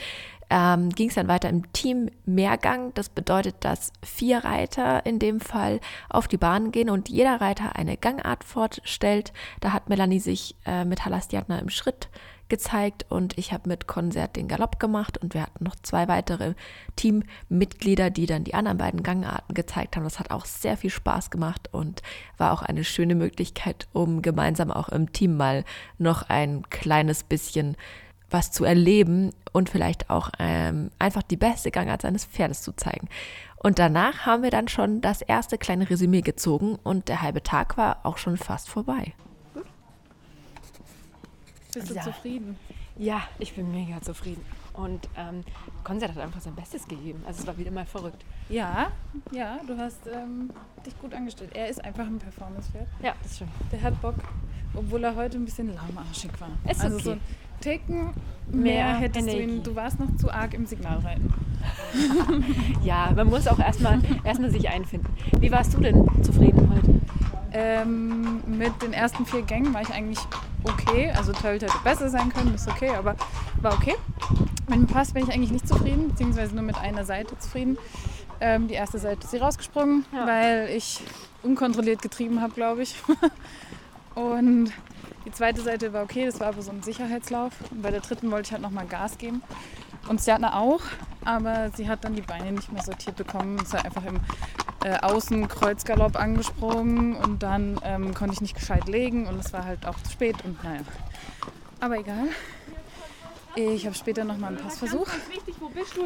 ähm, 0.53 0.89
ging 0.89 1.09
es 1.09 1.15
dann 1.15 1.27
weiter 1.27 1.49
im 1.49 1.73
Team 1.73 2.11
Mehrgang. 2.25 2.93
Das 2.93 3.09
bedeutet, 3.09 3.55
dass 3.61 3.91
vier 4.03 4.43
Reiter 4.43 5.03
in 5.03 5.17
dem 5.17 5.39
Fall 5.39 5.79
auf 6.09 6.27
die 6.27 6.37
Bahn 6.37 6.71
gehen 6.71 6.91
und 6.91 7.09
jeder 7.09 7.41
Reiter 7.41 7.75
eine 7.75 7.97
Gangart 7.97 8.43
fortstellt. 8.43 9.33
Da 9.61 9.73
hat 9.73 9.89
Melanie 9.89 10.19
sich 10.19 10.55
äh, 10.67 10.85
mit 10.85 11.05
Halastiatna 11.05 11.57
im 11.57 11.69
Schritt 11.69 12.07
gezeigt 12.49 13.07
und 13.09 13.35
ich 13.39 13.51
habe 13.51 13.67
mit 13.67 13.87
Konzert 13.87 14.35
den 14.35 14.47
Galopp 14.47 14.79
gemacht 14.79 15.17
und 15.17 15.33
wir 15.33 15.41
hatten 15.41 15.63
noch 15.63 15.75
zwei 15.81 16.07
weitere 16.07 16.53
Teammitglieder, 16.97 18.11
die 18.11 18.27
dann 18.27 18.43
die 18.43 18.53
anderen 18.53 18.77
beiden 18.77 19.01
Gangarten 19.01 19.55
gezeigt 19.55 19.95
haben. 19.95 20.03
Das 20.03 20.19
hat 20.19 20.29
auch 20.29 20.45
sehr 20.45 20.77
viel 20.77 20.91
Spaß 20.91 21.31
gemacht 21.31 21.69
und 21.71 22.03
war 22.37 22.51
auch 22.51 22.61
eine 22.61 22.83
schöne 22.83 23.15
Möglichkeit, 23.15 23.87
um 23.91 24.21
gemeinsam 24.21 24.69
auch 24.69 24.89
im 24.89 25.11
Team 25.13 25.35
mal 25.35 25.63
noch 25.97 26.29
ein 26.29 26.69
kleines 26.69 27.23
bisschen 27.23 27.75
was 28.33 28.51
zu 28.51 28.65
erleben 28.65 29.31
und 29.51 29.69
vielleicht 29.69 30.09
auch 30.09 30.31
ähm, 30.39 30.89
einfach 30.99 31.23
die 31.23 31.37
beste 31.37 31.71
Gangart 31.71 32.01
seines 32.01 32.25
Pferdes 32.25 32.61
zu 32.61 32.73
zeigen. 32.73 33.07
Und 33.57 33.79
danach 33.79 34.25
haben 34.25 34.43
wir 34.43 34.49
dann 34.51 34.67
schon 34.67 34.99
das 34.99 35.21
erste 35.21 35.57
kleine 35.57 35.89
Resümee 35.89 36.21
gezogen 36.21 36.75
und 36.83 37.07
der 37.07 37.21
halbe 37.21 37.43
Tag 37.43 37.77
war 37.77 37.99
auch 38.03 38.17
schon 38.17 38.35
fast 38.37 38.67
vorbei. 38.69 39.13
Bist 41.73 41.89
du 41.89 41.93
Ja. 41.95 42.01
zufrieden? 42.01 42.57
Ja, 42.97 43.23
ich 43.39 43.53
bin 43.55 43.71
mega 43.71 44.01
zufrieden. 44.01 44.45
Und 44.73 45.07
ähm, 45.17 45.43
Konzert 45.83 46.11
hat 46.11 46.19
einfach 46.19 46.41
sein 46.41 46.55
Bestes 46.55 46.87
gegeben. 46.87 47.23
Also 47.27 47.41
es 47.41 47.47
war 47.47 47.57
wieder 47.57 47.71
mal 47.71 47.85
verrückt. 47.85 48.23
Ja, 48.49 48.91
ja, 49.31 49.59
du 49.65 49.77
hast 49.77 49.99
ähm, 50.07 50.51
dich 50.85 50.99
gut 50.99 51.13
angestellt. 51.13 51.51
Er 51.55 51.69
ist 51.69 51.83
einfach 51.83 52.05
ein 52.05 52.19
Performance-Pferd. 52.19 52.87
Ja, 53.01 53.13
das 53.23 53.35
stimmt. 53.35 53.51
Der 53.71 53.81
hat 53.81 53.99
Bock, 54.01 54.15
obwohl 54.75 55.03
er 55.03 55.15
heute 55.15 55.37
ein 55.37 55.45
bisschen 55.45 55.73
lahmarschig 55.73 56.31
war. 56.39 56.49
Ist 56.69 56.81
also 56.81 56.97
okay. 56.97 57.03
so 57.03 57.17
ein 57.65 57.71
Ticken 57.71 58.09
Mehr 58.51 58.85
mehr 58.85 58.95
hättest 58.97 59.27
du 59.27 59.31
Energie. 59.31 59.53
ihn, 59.57 59.63
du 59.63 59.75
warst 59.75 59.99
noch 59.99 60.15
zu 60.17 60.29
arg 60.31 60.53
im 60.53 60.65
Signalreiten. 60.65 61.33
Ja, 62.83 63.11
man 63.15 63.27
muss 63.27 63.47
auch 63.47 63.57
erstmal 63.59 63.99
erstmal 64.25 64.51
sich 64.51 64.67
einfinden. 64.69 65.07
Wie 65.39 65.49
warst 65.51 65.73
du 65.73 65.79
denn 65.79 66.05
zufrieden 66.21 66.69
heute? 66.69 67.01
Ähm, 67.53 68.41
mit 68.45 68.81
den 68.81 68.91
ersten 68.91 69.25
vier 69.25 69.43
Gängen 69.43 69.73
war 69.73 69.81
ich 69.81 69.89
eigentlich 69.91 70.19
okay. 70.63 71.11
Also 71.15 71.31
Tölt 71.31 71.61
hätte 71.61 71.73
besser 71.83 72.09
sein 72.09 72.29
können, 72.33 72.53
ist 72.53 72.67
okay, 72.67 72.89
aber 72.89 73.15
war 73.61 73.73
okay. 73.73 73.95
Mit 74.67 74.77
dem 74.79 74.87
Pass 74.87 75.13
bin 75.13 75.23
ich 75.23 75.33
eigentlich 75.33 75.51
nicht 75.51 75.67
zufrieden, 75.67 76.09
beziehungsweise 76.09 76.53
nur 76.53 76.63
mit 76.63 76.77
einer 76.77 77.05
Seite 77.05 77.37
zufrieden. 77.39 77.77
Ähm, 78.41 78.67
die 78.67 78.73
erste 78.73 78.99
Seite 78.99 79.21
ist 79.23 79.31
sie 79.31 79.37
rausgesprungen, 79.37 80.03
Ja. 80.13 80.27
weil 80.27 80.69
ich 80.75 81.01
unkontrolliert 81.43 82.01
getrieben 82.01 82.41
habe, 82.41 82.53
glaube 82.53 82.81
ich. 82.83 82.95
Und 84.15 84.71
die 85.25 85.31
zweite 85.31 85.61
Seite 85.61 85.93
war 85.93 86.03
okay, 86.03 86.25
das 86.25 86.39
war 86.39 86.47
aber 86.47 86.61
so 86.61 86.71
ein 86.71 86.83
Sicherheitslauf. 86.83 87.53
Und 87.71 87.81
bei 87.81 87.91
der 87.91 88.01
dritten 88.01 88.31
wollte 88.31 88.47
ich 88.47 88.51
halt 88.51 88.61
nochmal 88.61 88.85
Gas 88.85 89.17
geben. 89.17 89.41
Und 90.09 90.21
Sjatna 90.21 90.59
auch, 90.59 90.81
aber 91.23 91.71
sie 91.75 91.87
hat 91.87 92.03
dann 92.03 92.15
die 92.15 92.21
Beine 92.21 92.51
nicht 92.51 92.71
mehr 92.71 92.83
sortiert 92.83 93.15
bekommen. 93.15 93.57
Ist 93.59 93.73
halt 93.73 93.85
einfach 93.85 94.03
im 94.05 94.19
äh, 94.83 94.97
Außenkreuzgalopp 94.97 96.17
angesprungen 96.19 97.15
und 97.15 97.41
dann 97.41 97.79
ähm, 97.83 98.13
konnte 98.13 98.33
ich 98.33 98.41
nicht 98.41 98.55
gescheit 98.55 98.87
legen 98.89 99.27
und 99.27 99.39
es 99.39 99.53
war 99.53 99.63
halt 99.63 99.85
auch 99.85 99.97
zu 100.03 100.11
spät 100.11 100.35
und 100.43 100.61
naja. 100.63 100.81
Aber 101.79 101.97
egal. 101.97 102.27
Ich 103.55 103.85
habe 103.85 103.95
später 103.95 104.23
noch 104.23 104.37
mal 104.37 104.47
einen 104.47 104.57
Passversuch. 104.57 105.07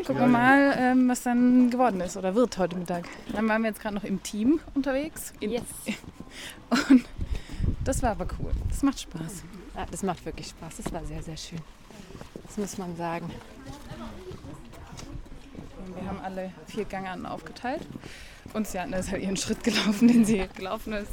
Gucken 0.06 0.20
wir 0.20 0.28
mal, 0.28 0.76
ähm, 0.78 1.08
was 1.08 1.24
dann 1.24 1.70
geworden 1.70 2.02
ist 2.02 2.18
oder 2.18 2.36
wird 2.36 2.58
heute 2.58 2.76
Mittag. 2.76 3.08
Dann 3.34 3.48
waren 3.48 3.62
wir 3.62 3.70
jetzt 3.70 3.80
gerade 3.80 3.96
noch 3.96 4.04
im 4.04 4.22
Team 4.22 4.60
unterwegs. 4.76 5.34
In, 5.40 5.52
Yes. 5.52 5.64
Und 6.90 7.06
das 7.88 8.04
war 8.04 8.12
aber 8.12 8.28
cool. 8.40 8.52
Das 8.70 8.84
macht 8.84 9.00
Spaß. 9.00 9.44
Ja, 9.76 9.86
das 9.90 10.04
macht 10.04 10.26
wirklich 10.26 10.48
Spaß. 10.48 10.78
Das 10.84 10.92
war 10.92 11.06
sehr, 11.06 11.24
sehr 11.24 11.38
schön. 11.38 11.62
Das 12.46 12.58
muss 12.58 12.78
man 12.78 12.96
sagen. 12.96 13.32
Wir 15.96 16.08
haben 16.08 16.20
alle 16.22 16.52
vier 16.68 16.86
Gangern 16.86 17.26
aufgeteilt. 17.26 17.82
Und 18.54 18.68
Sian 18.68 18.94
ist 18.94 19.12
halt 19.12 19.24
ihren 19.24 19.38
Schritt 19.38 19.64
gelaufen, 19.64 20.08
den 20.08 20.26
sie 20.26 20.48
gelaufen 20.56 20.94
ist. 20.94 21.12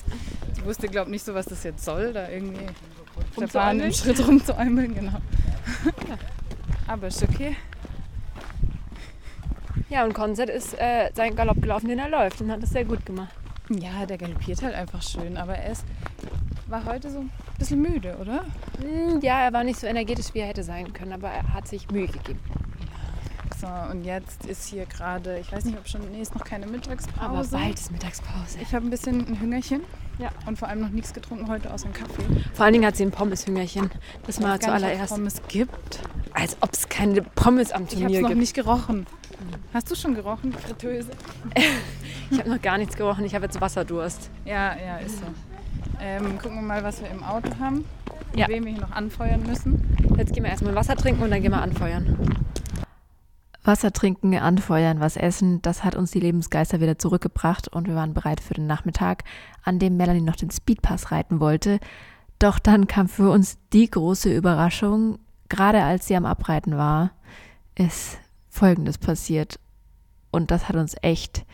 Sie 0.55 0.65
wusste, 0.65 0.89
glaube 0.89 1.09
ich, 1.09 1.13
nicht 1.13 1.25
so, 1.25 1.35
was 1.35 1.47
das 1.47 1.63
jetzt 1.65 1.85
soll, 1.85 2.13
da 2.13 2.29
irgendwie 2.29 2.67
Bahn 3.53 3.81
im 3.81 3.93
Schritt 3.93 4.27
rumzuäumeln, 4.27 4.95
genau. 4.95 5.19
Aber 6.87 7.09
ist 7.09 7.23
okay. 7.23 7.57
Ja, 9.89 10.05
und 10.05 10.13
Konzert 10.13 10.51
ist 10.51 10.75
äh, 10.79 11.11
seinen 11.15 11.37
Galopp 11.37 11.61
gelaufen, 11.61 11.89
den 11.89 11.99
er 11.99 12.09
läuft 12.09 12.41
und 12.41 12.51
hat 12.51 12.63
das 12.63 12.71
sehr 12.71 12.85
gut 12.85 13.05
gemacht. 13.07 13.35
Ja, 13.71 14.07
der 14.07 14.19
galoppiert 14.19 14.63
halt 14.63 14.75
einfach 14.75 15.03
schön, 15.03 15.37
aber 15.37 15.55
er 15.57 15.73
ist, 15.73 15.85
war 16.67 16.85
heute 16.85 17.11
so 17.11 17.19
ein 17.21 17.31
bisschen 17.59 17.81
müde, 17.83 18.17
oder? 18.21 18.45
Hm, 18.81 19.21
Ja, 19.23 19.41
er 19.41 19.53
war 19.53 19.65
nicht 19.65 19.79
so 19.79 19.87
energetisch, 19.87 20.27
wie 20.33 20.41
er 20.41 20.47
hätte 20.47 20.63
sein 20.63 20.93
können, 20.93 21.13
aber 21.13 21.29
er 21.29 21.53
hat 21.55 21.69
sich 21.69 21.91
Mühe 21.91 22.07
gegeben. 22.07 22.41
So, 23.61 23.67
und 23.91 24.05
jetzt 24.05 24.45
ist 24.47 24.67
hier 24.69 24.85
gerade, 24.87 25.39
ich 25.39 25.51
weiß 25.53 25.65
nicht, 25.65 25.79
ob 25.79 25.89
schon, 25.89 26.01
nee, 26.11 26.21
ist 26.21 26.35
noch 26.35 26.45
keine 26.45 26.67
Mittagspause. 26.67 27.21
Aber 27.21 27.45
bald 27.45 27.75
ist 27.75 27.93
Mittagspause. 27.93 28.59
Ich 28.61 28.75
habe 28.75 28.87
ein 28.87 28.91
bisschen 28.91 29.27
ein 29.27 29.41
Hüngerchen. 29.41 29.81
Ja. 30.19 30.31
Und 30.47 30.59
vor 30.59 30.69
allem 30.69 30.81
noch 30.81 30.91
nichts 30.91 31.13
getrunken 31.13 31.49
heute 31.49 31.73
außer 31.73 31.87
einen 31.87 31.95
Kaffee. 31.95 32.23
Vor 32.53 32.65
allen 32.65 32.75
Dingen 32.75 32.87
hat 32.87 32.97
sie 32.97 33.05
ein 33.05 33.11
Pommes-Hüngerchen. 33.11 33.91
Das 34.27 34.39
mal 34.41 34.61
zuallererst. 34.61 35.13
Pommes 35.15 35.41
gibt. 35.49 36.01
Als 36.35 36.57
ob 36.61 36.73
es 36.73 36.89
keine 36.89 37.23
Pommes 37.23 37.73
am 37.73 37.85
Ich 37.85 37.91
habe 37.91 37.97
es 37.97 38.03
Turnier 38.03 38.21
noch 38.23 38.29
gibt. 38.29 38.41
nicht 38.41 38.55
gerochen. 38.55 39.07
Hast 39.73 39.91
du 39.91 39.95
schon 39.97 40.15
gerochen, 40.15 40.53
Fritteuse? 40.53 41.11
Ich 42.31 42.39
habe 42.41 42.49
noch 42.51 42.63
gar 42.63 42.79
nichts 42.79 42.97
gerochen. 42.97 43.25
Ich 43.27 43.35
habe 43.35 43.45
jetzt 43.45 43.61
Wasserdurst. 43.61 44.31
Ja, 44.47 44.75
ja, 44.77 44.97
ist 44.97 45.19
so. 45.19 45.27
Ähm, 46.07 46.39
gucken 46.39 46.57
wir 46.57 46.63
mal, 46.63 46.85
was 46.85 47.01
wir 47.01 47.11
im 47.11 47.23
Auto 47.23 47.51
haben. 47.59 47.87
Und 48.33 48.39
Ja. 48.39 48.47
wen 48.49 48.65
wir 48.65 48.73
hier 48.73 48.83
noch 48.83 48.91
anfeuern 48.91 49.43
müssen. 49.43 49.97
Jetzt 50.19 50.35
gehen 50.35 50.43
wir 50.43 50.51
erstmal 50.51 50.75
Wasser 50.75 50.97
trinken 50.97 51.23
und 51.23 51.31
dann 51.31 51.41
gehen 51.41 51.51
wir 51.53 51.63
anfeuern. 51.63 52.45
Wasser 53.63 53.91
trinken, 53.91 54.37
anfeuern, 54.37 55.01
was 55.01 55.17
essen, 55.17 55.63
das 55.63 55.83
hat 55.83 55.95
uns 55.95 56.11
die 56.11 56.21
Lebensgeister 56.21 56.83
wieder 56.83 56.99
zurückgebracht 56.99 57.69
und 57.69 57.89
wir 57.89 57.95
waren 57.95 58.13
bereit 58.13 58.41
für 58.41 58.53
den 58.53 58.67
Nachmittag, 58.67 59.25
an 59.63 59.79
dem 59.79 59.97
Melanie 59.97 60.21
noch 60.21 60.37
den 60.37 60.51
Speedpass 60.51 61.11
reiten 61.11 61.41
wollte. 61.41 61.81
Doch 62.39 62.59
dann 62.59 62.87
kam 62.87 63.09
für 63.09 63.31
uns 63.31 63.57
die 63.73 63.91
große 63.91 64.31
Überraschung, 64.31 65.19
gerade 65.49 65.83
als 65.83 66.07
sie 66.07 66.17
am 66.17 66.27
Abreiten 66.27 66.77
war, 66.77 67.13
ist 67.75 68.19
Folgendes 68.51 68.99
passiert. 68.99 69.59
Und 70.31 70.51
das 70.51 70.69
hat 70.69 70.77
uns 70.77 70.95
echt 71.01 71.47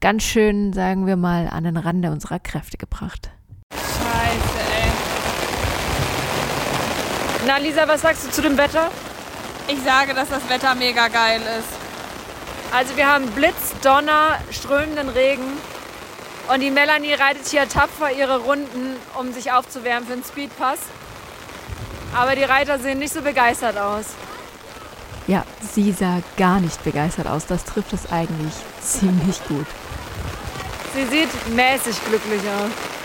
ganz 0.00 0.24
schön, 0.24 0.72
sagen 0.72 1.06
wir 1.06 1.16
mal, 1.16 1.46
an 1.48 1.62
den 1.62 1.76
Rande 1.76 2.10
unserer 2.10 2.40
Kräfte 2.40 2.76
gebracht. 2.76 3.30
Na 7.46 7.56
Lisa, 7.56 7.88
was 7.88 8.02
sagst 8.02 8.26
du 8.26 8.30
zu 8.30 8.42
dem 8.42 8.58
Wetter? 8.58 8.90
Ich 9.66 9.82
sage, 9.82 10.12
dass 10.14 10.28
das 10.28 10.46
Wetter 10.48 10.74
mega 10.74 11.08
geil 11.08 11.40
ist. 11.58 11.68
Also 12.70 12.96
wir 12.96 13.06
haben 13.06 13.26
Blitz, 13.30 13.74
Donner, 13.82 14.38
strömenden 14.50 15.08
Regen 15.08 15.58
und 16.52 16.60
die 16.60 16.70
Melanie 16.70 17.14
reitet 17.14 17.46
hier 17.48 17.68
tapfer 17.68 18.12
ihre 18.12 18.40
Runden, 18.40 18.96
um 19.18 19.32
sich 19.32 19.52
aufzuwärmen 19.52 20.06
für 20.06 20.14
den 20.14 20.24
Speedpass. 20.24 20.78
Aber 22.14 22.34
die 22.36 22.44
Reiter 22.44 22.78
sehen 22.78 22.98
nicht 22.98 23.14
so 23.14 23.22
begeistert 23.22 23.78
aus. 23.78 24.06
Ja, 25.26 25.44
sie 25.72 25.92
sah 25.92 26.20
gar 26.36 26.60
nicht 26.60 26.82
begeistert 26.84 27.26
aus. 27.26 27.46
Das 27.46 27.64
trifft 27.64 27.92
es 27.92 28.10
eigentlich 28.12 28.52
ziemlich 28.80 29.42
gut. 29.46 29.66
Sie 30.94 31.06
sieht 31.06 31.48
mäßig 31.54 31.96
glücklich 32.04 32.42
aus. 32.42 32.99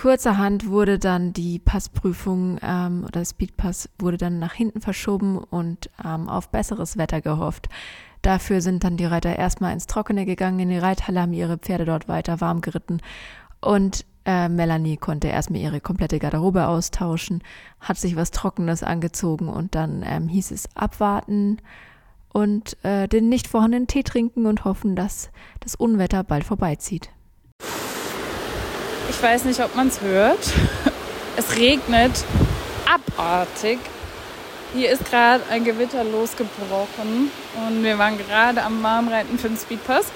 Kurzerhand 0.00 0.66
wurde 0.70 0.98
dann 0.98 1.34
die 1.34 1.58
Passprüfung 1.58 2.58
ähm, 2.62 3.04
oder 3.06 3.22
Speedpass 3.22 3.90
wurde 3.98 4.16
dann 4.16 4.38
nach 4.38 4.54
hinten 4.54 4.80
verschoben 4.80 5.36
und 5.36 5.90
ähm, 6.02 6.26
auf 6.26 6.48
besseres 6.48 6.96
Wetter 6.96 7.20
gehofft. 7.20 7.68
Dafür 8.22 8.62
sind 8.62 8.82
dann 8.82 8.96
die 8.96 9.04
Reiter 9.04 9.36
erstmal 9.36 9.74
ins 9.74 9.86
Trockene 9.86 10.24
gegangen, 10.24 10.58
in 10.60 10.70
die 10.70 10.78
Reithalle, 10.78 11.20
haben 11.20 11.34
ihre 11.34 11.58
Pferde 11.58 11.84
dort 11.84 12.08
weiter 12.08 12.40
warm 12.40 12.62
geritten 12.62 13.02
und 13.60 14.06
äh, 14.24 14.48
Melanie 14.48 14.96
konnte 14.96 15.28
erstmal 15.28 15.60
ihre 15.60 15.82
komplette 15.82 16.18
Garderobe 16.18 16.66
austauschen, 16.66 17.42
hat 17.78 17.98
sich 17.98 18.16
was 18.16 18.30
Trockenes 18.30 18.82
angezogen 18.82 19.50
und 19.50 19.74
dann 19.74 20.02
ähm, 20.06 20.28
hieß 20.28 20.50
es 20.52 20.74
abwarten 20.74 21.58
und 22.32 22.82
äh, 22.86 23.06
den 23.06 23.28
nicht 23.28 23.48
vorhandenen 23.48 23.86
Tee 23.86 24.02
trinken 24.02 24.46
und 24.46 24.64
hoffen, 24.64 24.96
dass 24.96 25.28
das 25.60 25.74
Unwetter 25.74 26.24
bald 26.24 26.44
vorbeizieht. 26.44 27.10
Ich 29.20 29.26
weiß 29.26 29.44
nicht, 29.44 29.60
ob 29.60 29.76
man 29.76 29.88
es 29.88 30.00
hört. 30.00 30.38
Es 31.36 31.54
regnet 31.54 32.24
abartig. 32.86 33.78
Hier 34.72 34.90
ist 34.90 35.04
gerade 35.04 35.44
ein 35.50 35.62
Gewitter 35.62 36.04
losgebrochen 36.04 37.30
und 37.54 37.84
wir 37.84 37.98
waren 37.98 38.16
gerade 38.16 38.62
am 38.62 38.82
Warmreiten 38.82 39.38
für 39.38 39.48
den 39.48 39.58
Speedpass. 39.58 40.06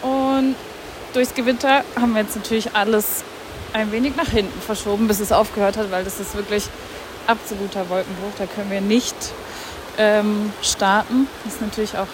Und 0.00 0.56
durchs 1.12 1.34
Gewitter 1.34 1.84
haben 2.00 2.14
wir 2.14 2.22
jetzt 2.22 2.36
natürlich 2.36 2.74
alles 2.74 3.22
ein 3.74 3.92
wenig 3.92 4.16
nach 4.16 4.30
hinten 4.30 4.62
verschoben, 4.62 5.08
bis 5.08 5.20
es 5.20 5.30
aufgehört 5.30 5.76
hat, 5.76 5.90
weil 5.90 6.02
das 6.02 6.18
ist 6.18 6.34
wirklich 6.34 6.64
absoluter 7.26 7.86
Wolkenbruch. 7.90 8.32
Da 8.38 8.46
können 8.46 8.70
wir 8.70 8.80
nicht 8.80 9.14
ähm, 9.98 10.54
starten. 10.62 11.28
Das 11.44 11.52
ist 11.52 11.60
natürlich 11.60 11.98
auch 11.98 12.08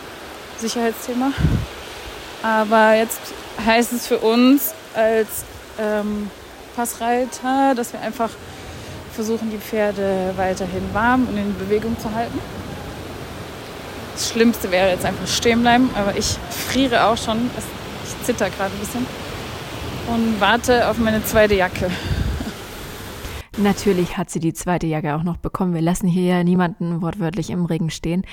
Sicherheitsthema. 0.59 1.31
Aber 2.43 2.95
jetzt 2.95 3.21
heißt 3.65 3.93
es 3.93 4.09
für 4.09 4.19
uns 4.19 4.75
als 4.95 5.45
ähm, 5.79 6.31
Passreiter, 6.77 7.75
dass 7.75 7.93
wir 7.93 8.01
einfach 8.01 8.31
versuchen, 9.13 9.51
die 9.51 9.59
Pferde 9.59 10.33
weiterhin 10.37 10.83
warm 10.93 11.27
und 11.29 11.37
in 11.37 11.57
Bewegung 11.59 11.99
zu 11.99 12.13
halten. 12.15 12.39
Das 14.15 14.31
Schlimmste 14.31 14.71
wäre 14.71 14.91
jetzt 14.91 15.05
einfach 15.05 15.27
stehen 15.27 15.63
bleiben, 15.63 15.91
aber 15.95 16.17
ich 16.17 16.37
friere 16.51 17.07
auch 17.07 17.17
schon. 17.17 17.51
Ich 18.05 18.27
zitter 18.27 18.51
gerade 18.51 18.73
ein 18.75 18.81
bisschen 18.81 19.07
und 20.09 20.41
warte 20.41 20.89
auf 20.89 20.99
meine 20.99 21.25
zweite 21.25 21.55
Jacke. 21.55 21.91
Natürlich 23.59 24.17
hat 24.17 24.31
sie 24.31 24.41
die 24.41 24.55
zweite 24.55 24.87
Jacke 24.87 25.15
auch 25.15 25.23
noch 25.23 25.37
bekommen. 25.37 25.75
Wir 25.75 25.83
lassen 25.83 26.07
hier 26.07 26.37
ja 26.37 26.45
niemanden 26.45 27.03
wortwörtlich 27.03 27.51
im 27.51 27.67
Regen 27.67 27.91
stehen. 27.91 28.25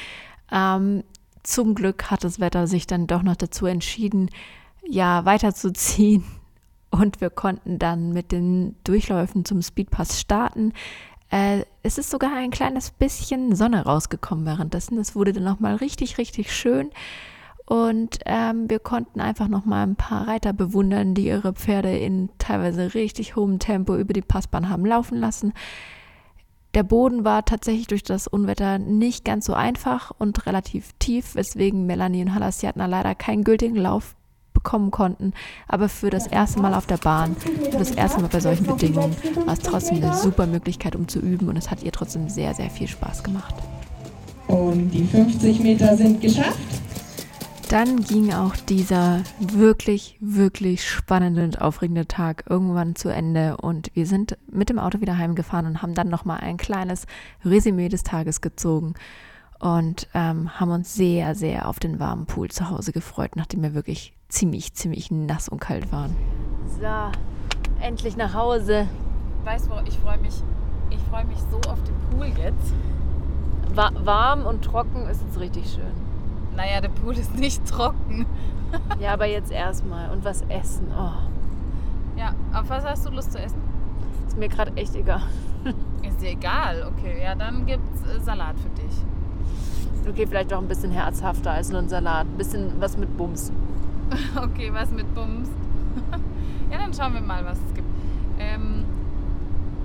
Ähm, 0.52 1.04
zum 1.44 1.76
Glück 1.76 2.10
hat 2.10 2.24
das 2.24 2.40
Wetter 2.40 2.68
sich 2.68 2.88
dann 2.88 3.08
doch 3.08 3.24
noch 3.24 3.36
dazu 3.36 3.66
entschieden, 3.66 4.30
ja, 4.88 5.26
weiterzuziehen. 5.26 6.24
Und 6.92 7.22
wir 7.22 7.30
konnten 7.30 7.80
dann 7.80 8.14
mit 8.14 8.32
den 8.32 8.76
Durchläufen 8.84 9.46
zum 9.46 9.62
Speedpass 9.62 10.20
starten. 10.20 10.74
Äh, 11.30 11.64
es 11.84 11.98
ist 11.98 12.10
sogar 12.10 12.36
ein 12.36 12.52
kleines 12.52 12.92
bisschen 12.92 13.56
Sonne 13.56 13.86
rausgekommen 13.86 14.46
währenddessen. 14.46 14.98
Es 14.98 15.16
wurde 15.16 15.34
dann 15.34 15.44
nochmal 15.44 15.76
richtig, 15.76 16.18
richtig 16.18 16.54
schön. 16.54 16.90
Und 17.66 18.18
ähm, 18.26 18.68
wir 18.68 18.80
konnten 18.80 19.22
einfach 19.22 19.48
noch 19.48 19.64
mal 19.64 19.84
ein 19.84 19.96
paar 19.96 20.28
Reiter 20.28 20.54
bewundern, 20.54 21.14
die 21.14 21.28
ihre 21.28 21.54
Pferde 21.54 21.96
in 21.96 22.30
teilweise 22.40 22.96
richtig 22.96 23.36
hohem 23.36 23.60
Tempo 23.60 23.96
über 23.96 24.14
die 24.14 24.24
Passbahn 24.24 24.70
haben 24.70 24.88
laufen 24.88 25.20
lassen. 25.20 25.54
Der 26.74 26.82
Boden 26.82 27.26
war 27.26 27.46
tatsächlich 27.46 27.86
durch 27.86 28.04
das 28.04 28.28
Unwetter 28.28 28.80
nicht 28.80 29.24
ganz 29.24 29.46
so 29.46 29.54
einfach 29.54 30.12
und 30.18 30.48
relativ 30.48 30.94
tief, 30.98 31.36
weswegen 31.36 31.86
Melanie 31.86 32.24
und 32.24 32.34
Halassiatna 32.34 32.88
leider 32.88 33.14
keinen 33.14 33.44
gültigen 33.44 33.76
Lauf 33.76 34.16
bekommen 34.60 34.92
konnten. 34.92 35.34
Aber 35.68 35.90
für 35.90 36.10
das 36.10 36.28
erste 36.28 36.60
Mal 36.60 36.74
auf 36.74 36.86
der 36.86 36.98
Bahn, 36.98 37.36
für 37.36 37.78
das 37.78 37.92
erste 37.92 38.22
Mal 38.22 38.28
bei 38.28 38.40
solchen 38.40 38.66
Bedingungen, 38.66 39.16
war 39.46 39.54
es 39.54 39.60
trotzdem 39.60 40.04
eine 40.04 40.14
super 40.16 40.46
Möglichkeit, 40.48 40.96
um 40.96 41.08
zu 41.08 41.20
üben 41.20 41.48
und 41.48 41.58
es 41.58 41.72
hat 41.72 41.84
ihr 41.84 41.92
trotzdem 41.92 42.30
sehr, 42.30 42.54
sehr 42.54 42.70
viel 42.70 42.88
Spaß 42.88 43.24
gemacht. 43.24 43.56
Und 44.48 44.90
die 44.92 45.06
50 45.06 45.60
Meter 45.62 45.96
sind 45.96 46.22
geschafft. 46.22 46.58
Dann 47.70 48.02
ging 48.02 48.34
auch 48.34 48.56
dieser 48.56 49.22
wirklich, 49.40 50.18
wirklich 50.20 50.90
spannende 50.90 51.44
und 51.44 51.62
aufregende 51.62 52.08
Tag 52.08 52.46
irgendwann 52.50 52.96
zu 52.96 53.10
Ende 53.10 53.58
und 53.58 53.92
wir 53.94 54.08
sind 54.08 54.40
mit 54.52 54.70
dem 54.70 54.80
Auto 54.80 55.02
wieder 55.02 55.20
heimgefahren 55.20 55.68
und 55.68 55.82
haben 55.84 55.94
dann 55.94 56.10
nochmal 56.10 56.40
ein 56.40 56.58
kleines 56.58 57.06
Resümee 57.46 57.90
des 57.90 58.02
Tages 58.02 58.42
gezogen 58.42 58.96
und 59.60 60.08
ähm, 60.16 60.60
haben 60.60 60.72
uns 60.72 60.96
sehr, 60.96 61.36
sehr 61.36 61.68
auf 61.68 61.80
den 61.80 62.00
warmen 62.00 62.26
Pool 62.26 62.50
zu 62.50 62.72
Hause 62.72 62.92
gefreut, 62.92 63.36
nachdem 63.36 63.62
wir 63.62 63.76
wirklich 63.76 64.14
ziemlich, 64.30 64.74
ziemlich 64.74 65.12
nass 65.12 65.50
und 65.50 65.60
kalt 65.60 65.92
waren. 65.92 66.16
So, 66.80 66.86
endlich 67.82 68.16
nach 68.16 68.34
Hause. 68.34 68.88
Weißt 69.44 69.68
du, 69.68 69.72
ich 69.86 69.98
freue 70.00 70.20
mich, 70.20 70.36
ich 70.90 71.00
freue 71.10 71.26
mich 71.26 71.40
so 71.52 71.58
auf 71.70 71.80
den 71.84 71.96
Pool 72.10 72.28
jetzt. 72.28 72.74
Wa 73.76 73.92
warm 74.04 74.46
und 74.46 74.64
trocken 74.64 75.08
ist 75.08 75.22
jetzt 75.22 75.40
richtig 75.40 75.72
schön. 75.72 75.92
Naja, 76.56 76.82
der 76.82 76.90
Pool 76.90 77.18
ist 77.18 77.36
nicht 77.36 77.66
trocken. 77.68 78.26
Ja, 79.00 79.14
aber 79.14 79.26
jetzt 79.26 79.52
erstmal 79.52 80.12
und 80.12 80.24
was 80.24 80.44
essen. 80.44 80.90
Oh. 80.92 81.10
Ja, 82.16 82.36
auf 82.54 82.70
was 82.70 82.86
hast 82.86 83.04
du 83.04 83.10
Lust 83.10 83.32
zu 83.32 83.40
essen? 83.40 83.60
Ist 84.28 84.38
mir 84.38 84.48
gerade 84.48 84.72
echt 84.76 84.96
egal. 84.96 85.24
Ist 86.08 86.22
dir 86.22 86.30
egal? 86.30 86.84
Okay, 86.94 87.20
ja, 87.24 87.34
dann 87.34 87.66
gibt's 87.66 88.04
äh, 88.04 88.20
Salat 88.20 88.56
für 88.60 88.70
dich. 88.70 88.96
Okay, 90.08 90.28
vielleicht 90.28 90.54
auch 90.54 90.60
ein 90.62 90.68
bisschen 90.68 90.92
herzhafter 90.92 91.50
als 91.50 91.72
nur 91.72 91.80
ein 91.82 91.90
Salat. 91.90 92.28
Ein 92.28 92.38
bisschen 92.38 92.80
was 92.80 92.96
mit 92.96 93.18
Bums. 93.18 93.52
Okay, 94.36 94.72
was 94.74 94.92
mit 94.92 95.14
Bums? 95.14 95.50
ja, 96.72 96.78
dann 96.78 96.94
schauen 96.94 97.14
wir 97.14 97.22
mal, 97.22 97.44
was 97.46 97.58
es 97.68 97.74
gibt. 97.74 97.88
Ähm, 98.40 98.86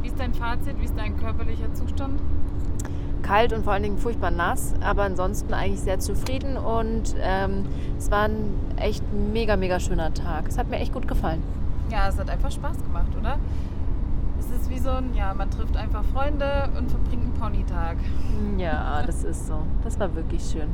wie 0.03 0.09
ist 0.09 0.19
dein 0.19 0.35
Fazit? 0.35 0.79
Wie 0.81 0.85
ist 0.85 0.97
dein 0.97 1.17
körperlicher 1.17 1.73
Zustand? 1.75 2.21
Kalt 3.23 3.55
und 3.55 3.65
vor 3.65 3.73
allen 3.73 3.83
Dingen 3.83 3.99
furchtbar 3.99 4.31
nass, 4.31 4.75
aber 4.83 5.05
ansonsten 5.05 5.55
eigentlich 5.55 5.81
sehr 5.81 5.99
zufrieden 5.99 6.59
und 6.59 7.17
ähm, 7.23 7.65
es 7.99 8.11
war 8.11 8.25
ein 8.25 8.53
echt 8.77 9.03
mega, 9.33 9.57
mega 9.57 9.81
schöner 9.81 10.13
Tag. 10.13 10.47
Es 10.47 10.59
hat 10.59 10.69
mir 10.69 10.77
echt 10.77 10.93
gut 10.93 11.09
gefallen. 11.09 11.43
Ja, 11.91 12.09
es 12.09 12.19
hat 12.19 12.29
einfach 12.29 12.51
Spaß 12.51 12.77
gemacht, 12.83 13.09
oder? 13.19 13.39
Es 14.39 14.51
ist 14.51 14.69
wie 14.69 14.79
so 14.79 14.91
ein, 14.91 15.15
ja, 15.15 15.33
man 15.33 15.51
trifft 15.51 15.75
einfach 15.75 16.05
Freunde 16.13 16.69
und 16.77 16.91
verbringt 16.91 17.25
einen 17.25 17.33
Ponytag. 17.33 17.97
Ja, 18.59 19.03
das 19.07 19.25
ist 19.25 19.47
so. 19.47 19.63
Das 19.83 19.99
war 19.99 20.15
wirklich 20.15 20.45
schön. 20.45 20.69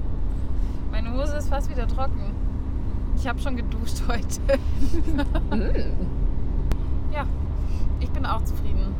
Meine 0.90 1.12
Hose 1.12 1.36
ist 1.36 1.48
fast 1.48 1.70
wieder 1.70 1.86
trocken. 1.86 2.32
Ich 3.20 3.28
habe 3.28 3.38
schon 3.38 3.54
geduscht 3.54 4.02
heute. 4.08 4.58
ja, 7.12 7.26
ich 8.00 8.10
bin 8.10 8.24
auch 8.24 8.42
zufrieden. 8.44 8.94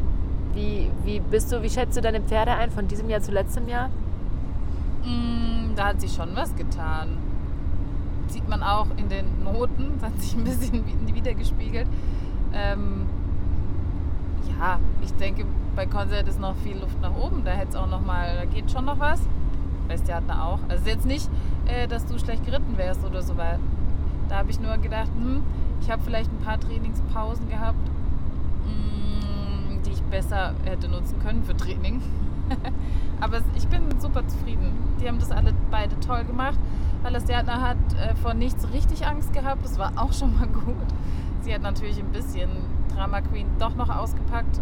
Wie, 0.53 0.91
wie 1.05 1.21
bist 1.21 1.51
du, 1.51 1.63
wie 1.63 1.71
schätzt 1.71 1.97
du 1.97 2.03
deine 2.03 2.21
Pferde 2.21 2.53
ein 2.53 2.71
von 2.71 2.87
diesem 2.87 3.09
Jahr 3.09 3.23
zu 3.23 3.33
letztem 3.33 3.67
Jahr? 3.67 3.89
Mm, 5.05 5.75
da 5.75 5.87
hat 5.87 6.03
sich 6.03 6.13
schon 6.13 6.37
was 6.37 6.55
getan. 6.55 7.17
Sieht 8.29 8.47
man 8.47 8.63
auch 8.63 8.89
in 8.99 9.09
den 9.09 9.43
Noten, 9.43 9.95
das 10.01 10.11
hat 10.11 10.21
sich 10.21 10.37
ein 10.37 10.45
bisschen 10.45 11.15
wiedergespiegelt. 11.15 11.87
Ähm, 12.53 13.07
ja, 14.59 14.79
ich 15.03 15.15
denke, 15.15 15.47
bei 15.75 15.87
Konzert 15.87 16.29
ist 16.29 16.39
noch 16.39 16.57
viel 16.57 16.77
Luft 16.77 17.01
nach 17.01 17.17
oben. 17.17 17.43
Da 17.43 17.53
hätte 17.53 17.71
es 17.71 17.77
auch 17.77 17.89
noch 17.89 18.05
mal, 18.05 18.37
da 18.37 18.45
geht 18.45 18.71
schon 18.71 18.85
noch 18.85 18.99
was. 18.99 19.23
Westtheater 19.89 20.45
auch. 20.45 20.59
Also 20.69 20.91
jetzt 20.91 21.07
nicht, 21.07 21.31
äh, 21.65 21.89
dass 21.89 22.05
du 22.05 22.19
schlecht 22.19 22.45
geritten 22.45 22.77
wärst 22.77 23.03
oder 23.03 23.23
so 23.23 23.39
weit. 23.39 23.61
Da 24.31 24.37
habe 24.39 24.51
ich 24.51 24.61
nur 24.61 24.77
gedacht, 24.79 25.11
hm, 25.19 25.43
ich 25.81 25.91
habe 25.91 26.03
vielleicht 26.03 26.31
ein 26.31 26.39
paar 26.39 26.59
Trainingspausen 26.59 27.49
gehabt, 27.49 27.91
hm, 28.65 29.83
die 29.85 29.91
ich 29.91 30.03
besser 30.03 30.55
hätte 30.65 30.89
nutzen 30.89 31.19
können 31.21 31.43
für 31.43 31.57
Training. 31.57 32.01
Aber 33.21 33.39
ich 33.57 33.67
bin 33.67 33.83
super 34.01 34.27
zufrieden. 34.29 34.73
Die 35.01 35.09
haben 35.09 35.19
das 35.19 35.33
alle 35.33 35.53
beide 35.73 35.99
toll 35.99 36.25
gemacht. 36.25 36.59
Gärtner 37.27 37.61
hat 37.61 37.77
äh, 37.95 38.15
vor 38.17 38.35
nichts 38.35 38.73
richtig 38.73 39.05
Angst 39.05 39.33
gehabt. 39.33 39.65
Das 39.65 39.79
war 39.79 39.93
auch 39.97 40.13
schon 40.13 40.39
mal 40.39 40.47
gut. 40.65 40.77
Sie 41.43 41.53
hat 41.53 41.63
natürlich 41.63 41.99
ein 41.99 42.13
bisschen 42.13 42.51
Drama 42.95 43.23
Queen 43.23 43.47
doch 43.59 43.75
noch 43.75 43.89
ausgepackt. 43.89 44.61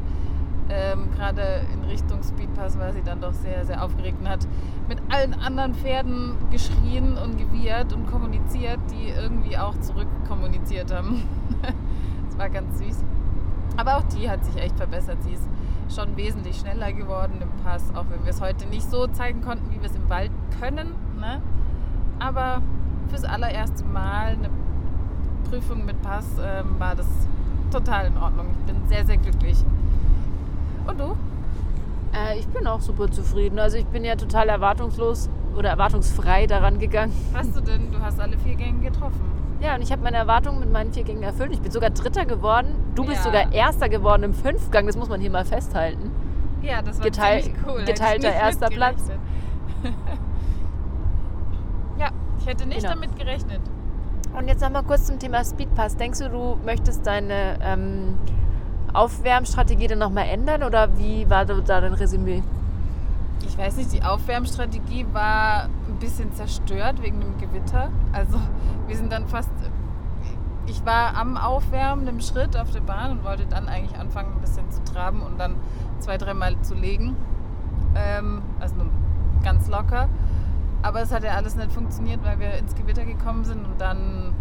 Ähm, 0.70 1.10
Gerade 1.16 1.62
in 1.72 1.84
Richtung 1.84 2.22
Speedpass 2.22 2.78
war 2.78 2.92
sie 2.92 3.02
dann 3.02 3.20
doch 3.20 3.32
sehr, 3.32 3.64
sehr 3.64 3.82
aufgeregt 3.82 4.18
und 4.20 4.28
hat 4.28 4.46
mit 4.88 4.98
allen 5.08 5.34
anderen 5.34 5.74
Pferden 5.74 6.36
geschrien 6.50 7.16
und 7.16 7.38
gewirrt 7.38 7.92
und 7.92 8.06
kommuniziert, 8.06 8.78
die 8.90 9.08
irgendwie 9.08 9.56
auch 9.56 9.78
zurückkommuniziert 9.80 10.92
haben. 10.92 11.22
das 12.28 12.38
war 12.38 12.50
ganz 12.50 12.78
süß. 12.78 13.04
Aber 13.76 13.96
auch 13.96 14.02
die 14.04 14.28
hat 14.28 14.44
sich 14.44 14.56
echt 14.56 14.76
verbessert. 14.76 15.18
Sie 15.22 15.32
ist 15.32 15.48
schon 15.94 16.16
wesentlich 16.16 16.58
schneller 16.58 16.92
geworden 16.92 17.38
im 17.40 17.64
Pass, 17.64 17.82
auch 17.94 18.04
wenn 18.10 18.22
wir 18.24 18.30
es 18.30 18.40
heute 18.40 18.66
nicht 18.66 18.90
so 18.90 19.06
zeigen 19.06 19.40
konnten, 19.40 19.70
wie 19.70 19.80
wir 19.80 19.88
es 19.88 19.96
im 19.96 20.08
Wald 20.10 20.30
können. 20.60 20.94
Ne? 21.18 21.40
Aber 22.18 22.60
fürs 23.08 23.24
allererste 23.24 23.84
Mal 23.84 24.32
eine 24.32 24.50
Prüfung 25.48 25.86
mit 25.86 26.00
Pass 26.02 26.26
ähm, 26.42 26.78
war 26.78 26.94
das 26.94 27.06
total 27.70 28.06
in 28.06 28.16
Ordnung. 28.18 28.46
Ich 28.60 28.72
bin 28.72 28.86
sehr, 28.88 29.06
sehr 29.06 29.16
glücklich. 29.16 29.64
Und 30.88 30.98
du? 31.00 31.16
Äh, 32.14 32.38
ich 32.38 32.46
bin 32.48 32.66
auch 32.66 32.80
super 32.80 33.10
zufrieden. 33.10 33.58
Also 33.58 33.76
ich 33.76 33.86
bin 33.86 34.04
ja 34.04 34.16
total 34.16 34.48
erwartungslos 34.48 35.28
oder 35.56 35.70
erwartungsfrei 35.70 36.46
daran 36.46 36.78
gegangen. 36.78 37.12
Hast 37.34 37.54
du 37.56 37.60
denn? 37.60 37.90
Du 37.92 37.98
hast 38.00 38.18
alle 38.20 38.36
vier 38.38 38.54
Gänge 38.54 38.80
getroffen. 38.90 39.20
Ja, 39.60 39.74
und 39.74 39.82
ich 39.82 39.90
habe 39.90 40.02
meine 40.02 40.16
Erwartungen 40.16 40.60
mit 40.60 40.70
meinen 40.72 40.92
vier 40.92 41.02
Gängen 41.04 41.22
erfüllt. 41.22 41.52
Ich 41.52 41.60
bin 41.60 41.70
sogar 41.72 41.90
Dritter 41.90 42.24
geworden. 42.24 42.68
Du 42.94 43.04
bist 43.04 43.18
Ja. 43.18 43.22
sogar 43.24 43.52
Erster 43.52 43.88
geworden 43.88 44.22
im 44.22 44.34
Fünfgang. 44.34 44.86
Das 44.86 44.96
muss 44.96 45.08
man 45.08 45.20
hier 45.20 45.30
mal 45.30 45.44
festhalten. 45.44 46.10
Ja, 46.62 46.80
das 46.82 46.98
war 46.98 47.04
Geteil- 47.06 47.42
ziemlich 47.42 47.62
cool. 47.66 47.84
Geteilter 47.84 48.32
erster 48.32 48.68
Platz. 48.68 49.10
ja, 51.98 52.08
ich 52.38 52.46
hätte 52.46 52.66
nicht 52.66 52.80
Genau. 52.82 52.94
damit 52.94 53.16
gerechnet. 53.16 53.60
Und 54.36 54.46
jetzt 54.48 54.60
noch 54.60 54.70
mal 54.70 54.82
kurz 54.82 55.06
zum 55.06 55.18
Thema 55.18 55.44
Speedpass. 55.44 55.96
Denkst 55.96 56.20
du, 56.20 56.28
du 56.30 56.58
möchtest 56.64 57.06
deine 57.06 57.58
ähm, 57.62 58.14
Aufwärmstrategie 58.92 59.86
dann 59.86 59.98
nochmal 59.98 60.26
ändern 60.28 60.62
oder 60.62 60.96
wie 60.98 61.28
war 61.28 61.44
da 61.44 61.54
dein 61.60 61.94
Resümee? 61.94 62.42
Ich 63.46 63.56
weiß 63.56 63.76
nicht, 63.76 63.92
die 63.92 64.02
Aufwärmstrategie 64.02 65.06
war 65.12 65.64
ein 65.88 65.98
bisschen 66.00 66.32
zerstört 66.32 67.02
wegen 67.02 67.20
dem 67.20 67.38
Gewitter. 67.38 67.90
Also 68.12 68.38
wir 68.86 68.96
sind 68.96 69.12
dann 69.12 69.26
fast. 69.28 69.50
Ich 70.66 70.84
war 70.84 71.16
am 71.16 71.36
Aufwärmen, 71.36 72.06
im 72.08 72.20
Schritt 72.20 72.56
auf 72.56 72.70
der 72.72 72.80
Bahn 72.80 73.12
und 73.12 73.24
wollte 73.24 73.46
dann 73.46 73.68
eigentlich 73.68 73.98
anfangen, 73.98 74.34
ein 74.34 74.40
bisschen 74.40 74.70
zu 74.70 74.82
traben 74.84 75.22
und 75.22 75.38
dann 75.38 75.54
zwei, 75.98 76.18
dreimal 76.18 76.60
zu 76.60 76.74
legen. 76.74 77.16
Ähm, 77.94 78.42
also 78.60 78.74
nur 78.76 78.86
ganz 79.42 79.68
locker. 79.68 80.08
Aber 80.82 81.00
es 81.00 81.12
hat 81.12 81.24
ja 81.24 81.32
alles 81.32 81.56
nicht 81.56 81.72
funktioniert, 81.72 82.22
weil 82.22 82.38
wir 82.38 82.54
ins 82.58 82.74
Gewitter 82.74 83.04
gekommen 83.04 83.44
sind 83.44 83.64
und 83.64 83.80
dann 83.80 84.34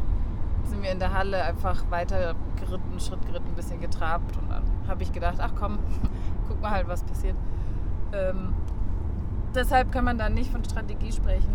sind 0.67 0.83
wir 0.83 0.91
in 0.91 0.99
der 0.99 1.13
Halle 1.13 1.43
einfach 1.43 1.89
weiter 1.89 2.35
geritten, 2.59 2.99
Schritt 2.99 3.25
geritten, 3.25 3.47
ein 3.47 3.55
bisschen 3.55 3.79
getrabt 3.79 4.37
und 4.37 4.49
dann 4.49 4.63
habe 4.87 5.03
ich 5.03 5.11
gedacht, 5.11 5.37
ach 5.39 5.51
komm, 5.57 5.79
guck 6.47 6.61
mal 6.61 6.71
halt, 6.71 6.87
was 6.87 7.03
passiert. 7.03 7.35
Ähm, 8.13 8.53
deshalb 9.53 9.91
kann 9.91 10.05
man 10.05 10.17
da 10.17 10.29
nicht 10.29 10.51
von 10.51 10.63
Strategie 10.63 11.11
sprechen. 11.11 11.53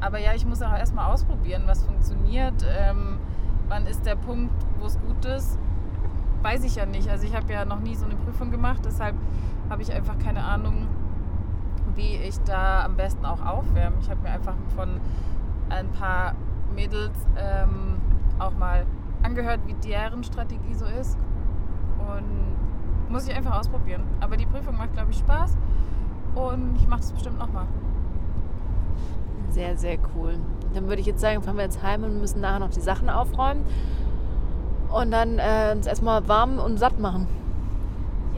Aber 0.00 0.18
ja, 0.18 0.34
ich 0.34 0.46
muss 0.46 0.62
auch 0.62 0.72
erstmal 0.72 1.12
ausprobieren, 1.12 1.64
was 1.66 1.82
funktioniert. 1.82 2.64
Ähm, 2.68 3.18
wann 3.68 3.86
ist 3.86 4.06
der 4.06 4.16
Punkt, 4.16 4.54
wo 4.78 4.86
es 4.86 4.98
gut 5.00 5.24
ist? 5.24 5.58
Weiß 6.42 6.64
ich 6.64 6.76
ja 6.76 6.86
nicht. 6.86 7.08
Also 7.08 7.26
ich 7.26 7.34
habe 7.34 7.52
ja 7.52 7.64
noch 7.64 7.80
nie 7.80 7.96
so 7.96 8.04
eine 8.04 8.14
Prüfung 8.14 8.50
gemacht, 8.50 8.82
deshalb 8.84 9.16
habe 9.68 9.82
ich 9.82 9.92
einfach 9.92 10.18
keine 10.18 10.44
Ahnung, 10.44 10.86
wie 11.94 12.16
ich 12.16 12.38
da 12.42 12.84
am 12.84 12.96
besten 12.96 13.26
auch 13.26 13.44
aufwärme. 13.44 13.96
Ich 14.00 14.08
habe 14.08 14.22
mir 14.22 14.30
einfach 14.30 14.54
von 14.76 15.00
ein 15.68 15.88
paar 15.90 16.34
Mädels 16.74 17.26
ähm, 17.36 17.97
auch 18.40 18.52
mal 18.52 18.86
angehört, 19.22 19.60
wie 19.66 19.74
deren 19.74 20.22
Strategie 20.24 20.74
so 20.74 20.84
ist. 20.84 21.18
Und 21.98 23.10
muss 23.10 23.26
ich 23.28 23.34
einfach 23.34 23.58
ausprobieren. 23.58 24.02
Aber 24.20 24.36
die 24.36 24.46
Prüfung 24.46 24.76
macht, 24.76 24.92
glaube 24.92 25.10
ich, 25.10 25.18
Spaß. 25.18 25.56
Und 26.34 26.76
ich 26.76 26.86
mache 26.86 27.00
das 27.00 27.12
bestimmt 27.12 27.38
nochmal. 27.38 27.66
Sehr, 29.48 29.76
sehr 29.76 29.98
cool. 30.14 30.38
Dann 30.74 30.88
würde 30.88 31.00
ich 31.00 31.06
jetzt 31.06 31.20
sagen, 31.20 31.42
fahren 31.42 31.56
wir 31.56 31.64
jetzt 31.64 31.82
heim 31.82 32.04
und 32.04 32.20
müssen 32.20 32.40
nachher 32.40 32.60
noch 32.60 32.70
die 32.70 32.80
Sachen 32.80 33.08
aufräumen. 33.08 33.64
Und 34.90 35.10
dann 35.10 35.38
äh, 35.38 35.72
uns 35.74 35.86
erstmal 35.86 36.28
warm 36.28 36.58
und 36.58 36.78
satt 36.78 36.98
machen. 36.98 37.26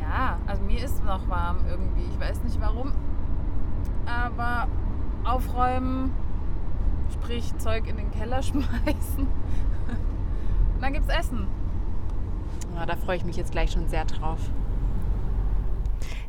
Ja, 0.00 0.38
also 0.46 0.62
mir 0.62 0.82
ist 0.82 1.04
noch 1.04 1.28
warm 1.28 1.58
irgendwie. 1.68 2.04
Ich 2.10 2.20
weiß 2.20 2.42
nicht 2.42 2.60
warum. 2.60 2.92
Aber 4.06 4.66
aufräumen, 5.24 6.12
sprich 7.12 7.56
Zeug 7.58 7.86
in 7.86 7.96
den 7.96 8.10
Keller 8.10 8.42
schmeißen. 8.42 9.26
Und 10.74 10.80
dann 10.80 10.92
gibt's 10.92 11.08
Essen. 11.08 11.46
Ja, 12.74 12.86
da 12.86 12.96
freue 12.96 13.16
ich 13.16 13.24
mich 13.24 13.36
jetzt 13.36 13.52
gleich 13.52 13.72
schon 13.72 13.88
sehr 13.88 14.04
drauf. 14.04 14.38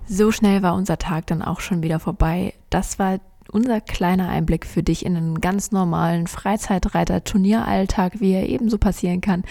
So 0.08 0.32
schnell 0.32 0.62
war 0.62 0.76
unser 0.76 0.98
Tag 0.98 1.28
dann 1.28 1.42
auch 1.42 1.62
schon 1.62 1.84
wieder 1.84 2.00
vorbei. 2.00 2.54
Das 2.70 3.00
war 3.00 3.20
unser 3.52 3.82
kleiner 3.82 4.30
Einblick 4.30 4.66
für 4.66 4.84
dich 4.84 5.06
in 5.06 5.16
einen 5.16 5.42
ganz 5.42 5.72
normalen 5.72 6.28
Freizeitreiter-Turnieralltag, 6.28 8.20
wie 8.20 8.34
er 8.34 8.50
ebenso 8.50 8.78
passieren 8.78 9.22
kann. 9.22 9.44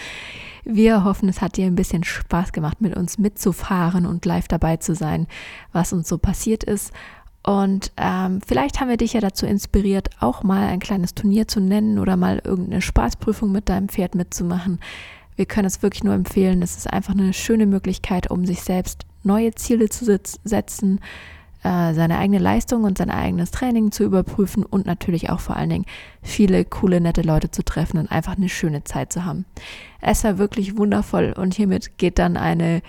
Wir 0.63 1.03
hoffen, 1.03 1.29
es 1.29 1.41
hat 1.41 1.57
dir 1.57 1.65
ein 1.65 1.75
bisschen 1.75 2.03
Spaß 2.03 2.51
gemacht, 2.51 2.81
mit 2.81 2.95
uns 2.95 3.17
mitzufahren 3.17 4.05
und 4.05 4.25
live 4.25 4.47
dabei 4.47 4.77
zu 4.77 4.93
sein, 4.93 5.27
was 5.71 5.93
uns 5.93 6.07
so 6.07 6.17
passiert 6.17 6.63
ist. 6.63 6.93
Und 7.43 7.91
ähm, 7.97 8.39
vielleicht 8.45 8.79
haben 8.79 8.89
wir 8.89 8.97
dich 8.97 9.13
ja 9.13 9.19
dazu 9.19 9.45
inspiriert, 9.45 10.09
auch 10.19 10.43
mal 10.43 10.67
ein 10.67 10.79
kleines 10.79 11.15
Turnier 11.15 11.47
zu 11.47 11.59
nennen 11.59 11.97
oder 11.97 12.15
mal 12.15 12.41
irgendeine 12.43 12.81
Spaßprüfung 12.81 13.51
mit 13.51 13.67
deinem 13.67 13.89
Pferd 13.89 14.13
mitzumachen. 14.13 14.79
Wir 15.35 15.45
können 15.45 15.65
es 15.65 15.81
wirklich 15.81 16.03
nur 16.03 16.13
empfehlen. 16.13 16.61
Es 16.61 16.77
ist 16.77 16.91
einfach 16.91 17.13
eine 17.13 17.33
schöne 17.33 17.65
Möglichkeit, 17.65 18.29
um 18.29 18.45
sich 18.45 18.61
selbst 18.61 19.05
neue 19.23 19.55
Ziele 19.55 19.89
zu 19.89 20.05
setzen, 20.43 20.99
äh, 21.63 21.93
seine 21.93 22.17
eigene 22.17 22.39
Leistung 22.39 22.83
und 22.83 22.97
sein 22.97 23.09
eigenes 23.09 23.49
Training 23.51 23.91
zu 23.91 24.03
überprüfen 24.03 24.63
und 24.63 24.85
natürlich 24.85 25.29
auch 25.29 25.39
vor 25.39 25.55
allen 25.55 25.69
Dingen 25.69 25.85
viele 26.21 26.63
coole, 26.65 27.01
nette 27.01 27.21
Leute 27.21 27.49
zu 27.49 27.63
treffen 27.63 27.97
und 27.97 28.11
einfach 28.11 28.37
eine 28.37 28.49
schöne 28.49 28.83
Zeit 28.83 29.13
zu 29.13 29.25
haben. 29.25 29.45
Es 29.99 30.23
war 30.23 30.37
wirklich 30.37 30.77
wundervoll 30.77 31.33
und 31.35 31.53
hiermit 31.53 31.97
geht 31.97 32.19
dann 32.19 32.37
eine, 32.37 32.81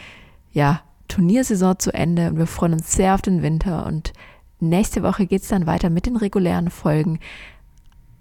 ja, 0.53 0.83
Turniersaison 1.09 1.79
zu 1.79 1.93
Ende 1.93 2.31
und 2.31 2.39
wir 2.39 2.47
freuen 2.47 2.73
uns 2.73 2.93
sehr 2.93 3.15
auf 3.15 3.21
den 3.21 3.43
Winter 3.43 3.85
und 3.85 4.15
nächste 4.63 5.03
Woche 5.03 5.27
geht 5.27 5.43
es 5.43 5.49
dann 5.49 5.67
weiter 5.67 5.91
mit 5.91 6.07
den 6.07 6.17
regulären 6.17 6.71
Folgen 6.71 7.19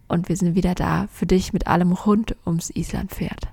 und 0.08 0.28
wir 0.28 0.36
sind 0.36 0.56
wieder 0.56 0.76
da 0.76 1.08
für 1.12 1.26
dich 1.26 1.54
mit 1.54 1.68
allem 1.68 1.94
rund 1.94 2.36
ums 2.46 2.70
Islandpferd. 2.70 3.48